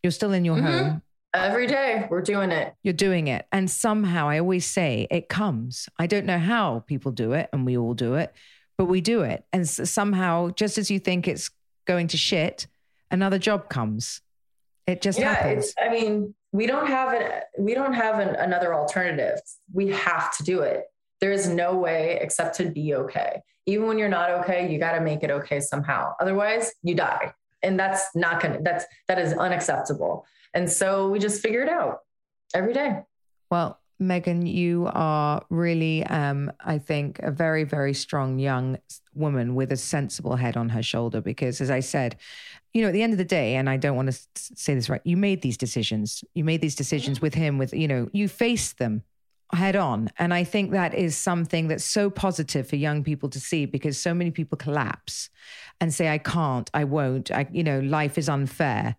you're 0.03 0.11
still 0.13 0.33
in 0.33 0.45
your 0.45 0.57
Mhm. 0.57 0.63
home 0.89 1.03
Every 1.33 1.67
day 1.69 2.07
we're 2.11 2.23
doing 2.23 2.51
it. 2.51 2.75
you're 2.83 2.93
doing 2.93 3.29
it. 3.29 3.47
And 3.53 3.71
somehow 3.71 4.29
I 4.29 4.41
always 4.41 4.67
say 4.67 5.07
it 5.13 5.29
comes. 5.29 5.89
I 5.97 6.09
don't 6.09 6.27
know 6.27 6.41
how 6.41 6.81
people 6.89 7.13
do 7.13 7.35
it, 7.35 7.49
and 7.53 7.65
we 7.65 7.77
all 7.79 7.95
do 7.95 8.15
it, 8.17 8.33
but 8.77 8.87
we 8.87 9.01
do 9.01 9.23
it. 9.23 9.45
And 9.53 9.63
s- 9.63 9.89
somehow, 9.89 10.51
just 10.51 10.77
as 10.77 10.91
you 10.91 10.99
think 10.99 11.29
it's 11.29 11.49
going 11.87 12.09
to 12.09 12.17
shit, 12.17 12.67
another 13.13 13.39
job 13.39 13.69
comes. 13.69 14.23
It 14.91 15.01
just 15.01 15.19
yeah, 15.21 15.35
happens. 15.35 15.67
it's. 15.67 15.75
I 15.81 15.89
mean, 15.89 16.35
we 16.51 16.67
don't 16.67 16.87
have 16.87 17.13
an. 17.13 17.43
We 17.59 17.75
don't 17.75 17.93
have 17.93 18.19
an, 18.19 18.35
another 18.35 18.75
alternative. 18.75 19.39
We 19.73 19.91
have 19.91 20.37
to 20.37 20.43
do 20.43 20.61
it. 20.63 20.87
There 21.21 21.31
is 21.31 21.49
no 21.49 21.77
way 21.77 22.19
except 22.21 22.57
to 22.57 22.71
be 22.71 22.95
okay. 22.95 23.41
Even 23.67 23.87
when 23.87 23.99
you're 23.99 24.09
not 24.09 24.31
okay, 24.31 24.71
you 24.71 24.81
got 24.81 24.93
to 24.93 25.01
make 25.01 25.23
it 25.23 25.31
okay 25.31 25.61
somehow. 25.61 26.15
Otherwise, 26.21 26.73
you 26.83 26.97
die, 26.97 27.33
and 27.63 27.79
that's 27.79 28.05
not 28.17 28.43
gonna. 28.43 28.59
That's 28.63 28.85
that 29.07 29.19
is 29.21 29.33
unacceptable. 29.33 30.27
And 30.53 30.69
so 30.69 31.09
we 31.09 31.21
just 31.21 31.41
figure 31.41 31.63
it 31.63 31.69
out 31.69 32.01
every 32.53 32.73
day. 32.73 33.03
Well, 33.49 33.81
Meghan, 34.01 34.51
you 34.51 34.89
are 34.93 35.43
really, 35.51 36.05
um, 36.07 36.51
I 36.59 36.79
think, 36.79 37.19
a 37.19 37.31
very, 37.31 37.65
very 37.65 37.93
strong 37.93 38.39
young 38.39 38.79
woman 39.15 39.55
with 39.55 39.71
a 39.73 39.77
sensible 39.77 40.37
head 40.37 40.57
on 40.57 40.71
her 40.71 40.83
shoulder. 40.83 41.21
Because, 41.21 41.61
as 41.61 41.71
I 41.71 41.81
said, 41.81 42.17
you 42.73 42.83
know, 42.83 42.89
at 42.89 42.93
the 42.93 43.03
end 43.03 43.13
of 43.13 43.19
the 43.19 43.25
day, 43.25 43.57
and 43.57 43.69
I 43.69 43.77
don't 43.77 43.97
want 43.97 44.13
to 44.13 44.21
say 44.35 44.75
this 44.75 44.89
right, 44.89 45.01
you 45.05 45.17
made 45.17 45.43
these 45.43 45.57
decisions. 45.57 46.25
You 46.35 46.45
made 46.45 46.61
these 46.61 46.77
decisions 46.77 47.19
mm-hmm. 47.19 47.27
with 47.27 47.35
him, 47.35 47.59
with, 47.59 47.73
you 47.75 47.89
know, 47.89 48.09
you 48.13 48.29
faced 48.29 48.79
them 48.79 49.03
head 49.53 49.77
on. 49.77 50.11
And 50.19 50.33
I 50.33 50.45
think 50.45 50.71
that 50.73 50.95
is 50.95 51.17
something 51.17 51.69
that's 51.69 51.85
so 51.85 52.11
positive 52.11 52.69
for 52.69 52.77
young 52.77 53.03
people 53.03 53.29
to 53.31 53.41
see 53.41 53.67
because 53.67 53.99
so 53.99 54.15
many 54.15 54.31
people 54.31 54.57
collapse 54.57 55.29
and 55.81 55.93
say, 55.93 56.09
I 56.09 56.19
can't, 56.19 56.71
I 56.75 56.85
won't, 56.85 57.31
I, 57.31 57.47
you 57.51 57.65
know, 57.65 57.81
life 57.81 58.19
is 58.19 58.29
unfair. 58.29 58.97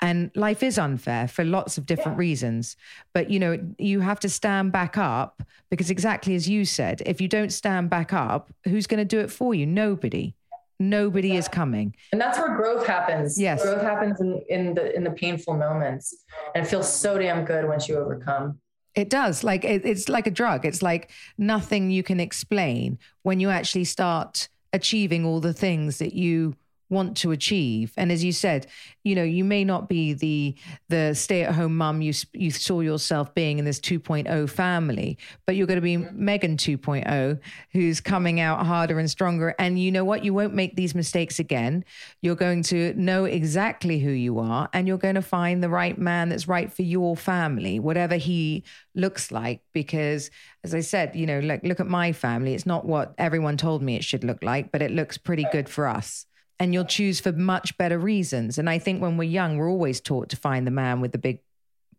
And 0.00 0.30
life 0.34 0.62
is 0.62 0.78
unfair 0.78 1.28
for 1.28 1.44
lots 1.44 1.78
of 1.78 1.86
different 1.86 2.18
reasons. 2.18 2.76
But, 3.12 3.30
you 3.30 3.38
know, 3.38 3.58
you 3.78 4.00
have 4.00 4.20
to 4.20 4.28
stand 4.28 4.72
back 4.72 4.98
up 4.98 5.42
because, 5.70 5.90
exactly 5.90 6.34
as 6.34 6.48
you 6.48 6.64
said, 6.64 7.02
if 7.06 7.20
you 7.20 7.28
don't 7.28 7.52
stand 7.52 7.88
back 7.88 8.12
up, 8.12 8.50
who's 8.64 8.88
going 8.88 8.98
to 8.98 9.04
do 9.04 9.20
it 9.20 9.30
for 9.30 9.54
you? 9.54 9.66
Nobody. 9.66 10.34
Nobody 10.80 11.36
is 11.36 11.46
coming. 11.46 11.94
And 12.10 12.20
that's 12.20 12.38
where 12.38 12.56
growth 12.56 12.86
happens. 12.86 13.38
Yes. 13.38 13.62
Growth 13.62 13.82
happens 13.82 14.20
in, 14.20 14.42
in 14.48 14.74
the 14.74 14.96
in 14.96 15.04
the 15.04 15.10
painful 15.10 15.54
moments. 15.54 16.24
And 16.54 16.64
it 16.64 16.68
feels 16.68 16.90
so 16.90 17.18
damn 17.18 17.44
good 17.44 17.68
once 17.68 17.86
you 17.86 17.98
overcome. 17.98 18.58
It 18.94 19.10
does. 19.10 19.44
Like 19.44 19.64
it, 19.64 19.84
it's 19.84 20.08
like 20.08 20.26
a 20.26 20.30
drug. 20.30 20.64
It's 20.64 20.82
like 20.82 21.10
nothing 21.36 21.90
you 21.90 22.02
can 22.02 22.18
explain 22.18 22.98
when 23.22 23.40
you 23.40 23.50
actually 23.50 23.84
start 23.84 24.48
achieving 24.72 25.24
all 25.24 25.40
the 25.40 25.52
things 25.52 25.98
that 25.98 26.14
you 26.14 26.56
want 26.90 27.16
to 27.18 27.30
achieve. 27.30 27.92
And 27.96 28.10
as 28.12 28.22
you 28.22 28.32
said, 28.32 28.66
you 29.04 29.14
know, 29.14 29.22
you 29.22 29.44
may 29.44 29.64
not 29.64 29.88
be 29.88 30.12
the 30.12 30.54
the 30.88 31.14
stay-at-home 31.14 31.76
mum 31.76 32.02
you 32.02 32.12
you 32.32 32.50
saw 32.50 32.80
yourself 32.80 33.34
being 33.34 33.58
in 33.58 33.64
this 33.64 33.80
2.0 33.80 34.50
family, 34.50 35.16
but 35.46 35.56
you're 35.56 35.66
going 35.66 35.76
to 35.76 35.80
be 35.80 35.96
Meghan 35.96 36.56
2.0 36.56 37.40
who's 37.72 38.00
coming 38.00 38.40
out 38.40 38.66
harder 38.66 38.98
and 38.98 39.10
stronger. 39.10 39.54
And 39.58 39.78
you 39.78 39.90
know 39.92 40.04
what, 40.04 40.24
you 40.24 40.34
won't 40.34 40.54
make 40.54 40.76
these 40.76 40.94
mistakes 40.94 41.38
again. 41.38 41.84
You're 42.20 42.34
going 42.34 42.62
to 42.64 42.92
know 42.94 43.24
exactly 43.24 44.00
who 44.00 44.10
you 44.10 44.38
are 44.40 44.68
and 44.72 44.86
you're 44.86 44.98
going 44.98 45.14
to 45.14 45.22
find 45.22 45.62
the 45.62 45.70
right 45.70 45.96
man 45.96 46.28
that's 46.28 46.48
right 46.48 46.72
for 46.72 46.82
your 46.82 47.16
family, 47.16 47.78
whatever 47.78 48.16
he 48.16 48.64
looks 48.94 49.30
like. 49.30 49.62
Because 49.72 50.30
as 50.64 50.74
I 50.74 50.80
said, 50.80 51.14
you 51.14 51.26
know, 51.26 51.38
like 51.38 51.64
look 51.64 51.80
at 51.80 51.86
my 51.86 52.12
family, 52.12 52.54
it's 52.54 52.66
not 52.66 52.84
what 52.84 53.14
everyone 53.16 53.56
told 53.56 53.80
me 53.82 53.96
it 53.96 54.04
should 54.04 54.24
look 54.24 54.42
like, 54.42 54.72
but 54.72 54.82
it 54.82 54.90
looks 54.90 55.16
pretty 55.16 55.46
good 55.52 55.68
for 55.68 55.86
us 55.86 56.26
and 56.60 56.74
you'll 56.74 56.84
choose 56.84 57.18
for 57.18 57.32
much 57.32 57.76
better 57.78 57.98
reasons. 57.98 58.58
And 58.58 58.68
I 58.68 58.78
think 58.78 59.00
when 59.00 59.16
we're 59.16 59.24
young, 59.24 59.56
we're 59.56 59.70
always 59.70 60.00
taught 60.00 60.28
to 60.28 60.36
find 60.36 60.66
the 60.66 60.70
man 60.70 61.00
with 61.00 61.12
the 61.12 61.18
big 61.18 61.40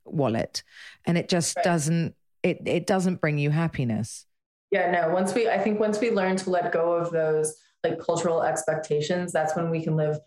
wallet, 0.06 0.63
and 1.06 1.17
it 1.17 1.28
just 1.28 1.58
doesn't 1.63 2.15
it 2.43 2.62
it 2.65 2.88
doesn't 2.88 3.19
bring 3.19 3.38
you 3.38 3.50
happiness. 3.50 4.26
Yeah, 4.69 4.89
no. 4.91 5.10
Once 5.13 5.34
we, 5.34 5.50
I 5.50 5.58
think 5.58 5.80
once 5.80 6.00
we 6.00 6.12
learn 6.12 6.38
to 6.38 6.50
let 6.50 6.71
go 6.71 6.93
of 6.93 7.12
those 7.12 7.56
like 7.84 8.00
cultural 8.00 8.43
expectations, 8.43 9.34
that's 9.34 9.56
when 9.56 9.69
we 9.69 9.84
can 9.84 9.97
live 9.97 10.17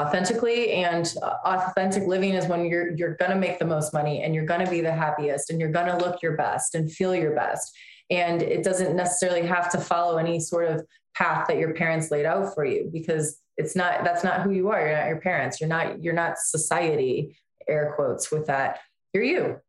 authentically. 0.00 0.72
And 0.72 1.14
uh, 1.22 1.34
authentic 1.44 2.08
living 2.08 2.32
is 2.32 2.46
when 2.46 2.64
you're 2.64 2.96
you're 2.96 3.14
gonna 3.16 3.36
make 3.36 3.58
the 3.58 3.66
most 3.66 3.92
money 3.92 4.22
and 4.22 4.34
you're 4.34 4.46
gonna 4.46 4.68
be 4.68 4.80
the 4.80 4.92
happiest 4.92 5.50
and 5.50 5.60
you're 5.60 5.70
gonna 5.70 5.98
look 5.98 6.22
your 6.22 6.36
best 6.36 6.74
and 6.74 6.90
feel 6.90 7.14
your 7.14 7.34
best. 7.34 7.76
And 8.10 8.42
it 8.42 8.64
doesn't 8.64 8.96
necessarily 8.96 9.46
have 9.46 9.70
to 9.72 9.78
follow 9.78 10.16
any 10.16 10.40
sort 10.40 10.66
of 10.66 10.86
path 11.14 11.46
that 11.48 11.58
your 11.58 11.74
parents 11.74 12.10
laid 12.10 12.26
out 12.26 12.54
for 12.54 12.64
you 12.64 12.88
because 12.92 13.38
it's 13.56 13.76
not 13.76 14.04
that's 14.04 14.24
not 14.24 14.42
who 14.42 14.50
you 14.50 14.70
are. 14.70 14.80
You're 14.80 14.96
not 14.96 15.06
your 15.08 15.20
parents. 15.20 15.60
You're 15.60 15.68
not 15.68 16.02
you're 16.02 16.14
not 16.14 16.38
society. 16.38 17.36
Air 17.68 17.92
quotes 17.94 18.30
with 18.30 18.46
that. 18.46 18.80
You're 19.12 19.24
you. 19.24 19.60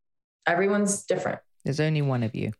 Everyone's 0.47 1.03
different. 1.03 1.39
There's 1.63 1.79
only 1.79 2.01
one 2.01 2.23
of 2.23 2.36
you. 2.36 2.51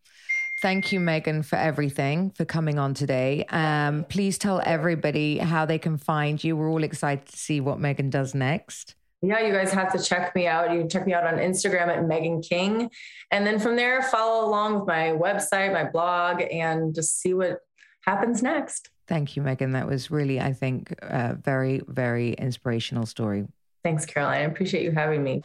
Thank 0.62 0.94
you, 0.94 1.02
Meghan, 1.02 1.44
for 1.44 1.58
everything, 1.58 2.32
for 2.32 2.46
coming 2.46 2.80
on 2.80 2.94
today. 2.94 3.44
Um, 3.50 4.06
please 4.08 4.38
tell 4.38 4.62
everybody 4.66 5.38
how 5.38 5.66
they 5.66 5.78
can 5.78 5.98
find 5.98 6.42
you. 6.42 6.56
We're 6.56 6.70
all 6.70 6.84
excited 6.84 7.26
to 7.26 7.38
see 7.38 7.60
what 7.60 7.80
Meghan 7.80 8.10
does 8.10 8.34
next. 8.34 8.96
Yeah, 9.22 9.40
you 9.40 9.54
guys 9.54 9.74
have 9.74 9.92
to 9.94 10.02
check 10.02 10.34
me 10.36 10.48
out. 10.48 10.72
You 10.72 10.80
can 10.80 10.90
check 10.90 11.06
me 11.06 11.14
out 11.14 11.26
on 11.26 11.36
Instagram 11.36 11.88
at 11.88 12.04
Meghan 12.04 12.48
King. 12.48 12.90
And 13.32 13.46
then 13.46 13.60
from 13.60 13.76
there, 13.76 14.04
follow 14.04 14.48
along 14.48 14.76
with 14.76 14.88
my 14.88 15.10
website, 15.10 15.74
my 15.74 15.90
blog, 15.90 16.42
and 16.42 16.94
just 16.96 17.20
see 17.20 17.34
what 17.34 17.60
happens 18.06 18.44
next. 18.44 18.90
Thank 19.08 19.36
you, 19.36 19.42
Meghan. 19.42 19.74
That 19.74 19.88
was 19.88 20.10
really, 20.10 20.40
I 20.40 20.54
think, 20.54 20.94
a 21.02 21.36
very, 21.36 21.82
very 21.88 22.34
inspirational 22.34 23.06
story. 23.06 23.48
Thanks, 23.84 24.06
Caroline. 24.06 24.42
I 24.42 24.46
appreciate 24.46 24.84
you 24.84 24.92
having 24.92 25.24
me. 25.24 25.42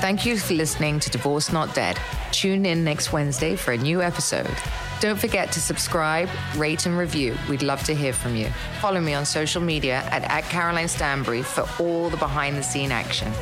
Thank 0.00 0.24
you 0.24 0.36
for 0.36 0.54
listening 0.54 1.00
to 1.00 1.10
Divorce 1.10 1.52
Not 1.52 1.74
Dead. 1.74 1.98
Tune 2.30 2.64
in 2.64 2.84
next 2.84 3.12
Wednesday 3.12 3.56
for 3.56 3.72
a 3.72 3.78
new 3.78 4.02
episode. 4.02 4.54
Don't 5.00 5.18
forget 5.18 5.50
to 5.52 5.60
subscribe, 5.60 6.28
rate, 6.56 6.86
and 6.86 6.96
review. 6.96 7.36
We'd 7.50 7.62
love 7.62 7.82
to 7.84 7.94
hear 7.94 8.12
from 8.12 8.36
you. 8.36 8.48
Follow 8.80 9.00
me 9.00 9.14
on 9.14 9.26
social 9.26 9.60
media 9.60 10.02
at, 10.10 10.22
at 10.24 10.44
Caroline 10.44 10.88
Stanbury 10.88 11.42
for 11.42 11.68
all 11.82 12.08
the 12.08 12.16
behind 12.16 12.56
the 12.56 12.62
scene 12.62 12.92
action. 12.92 13.32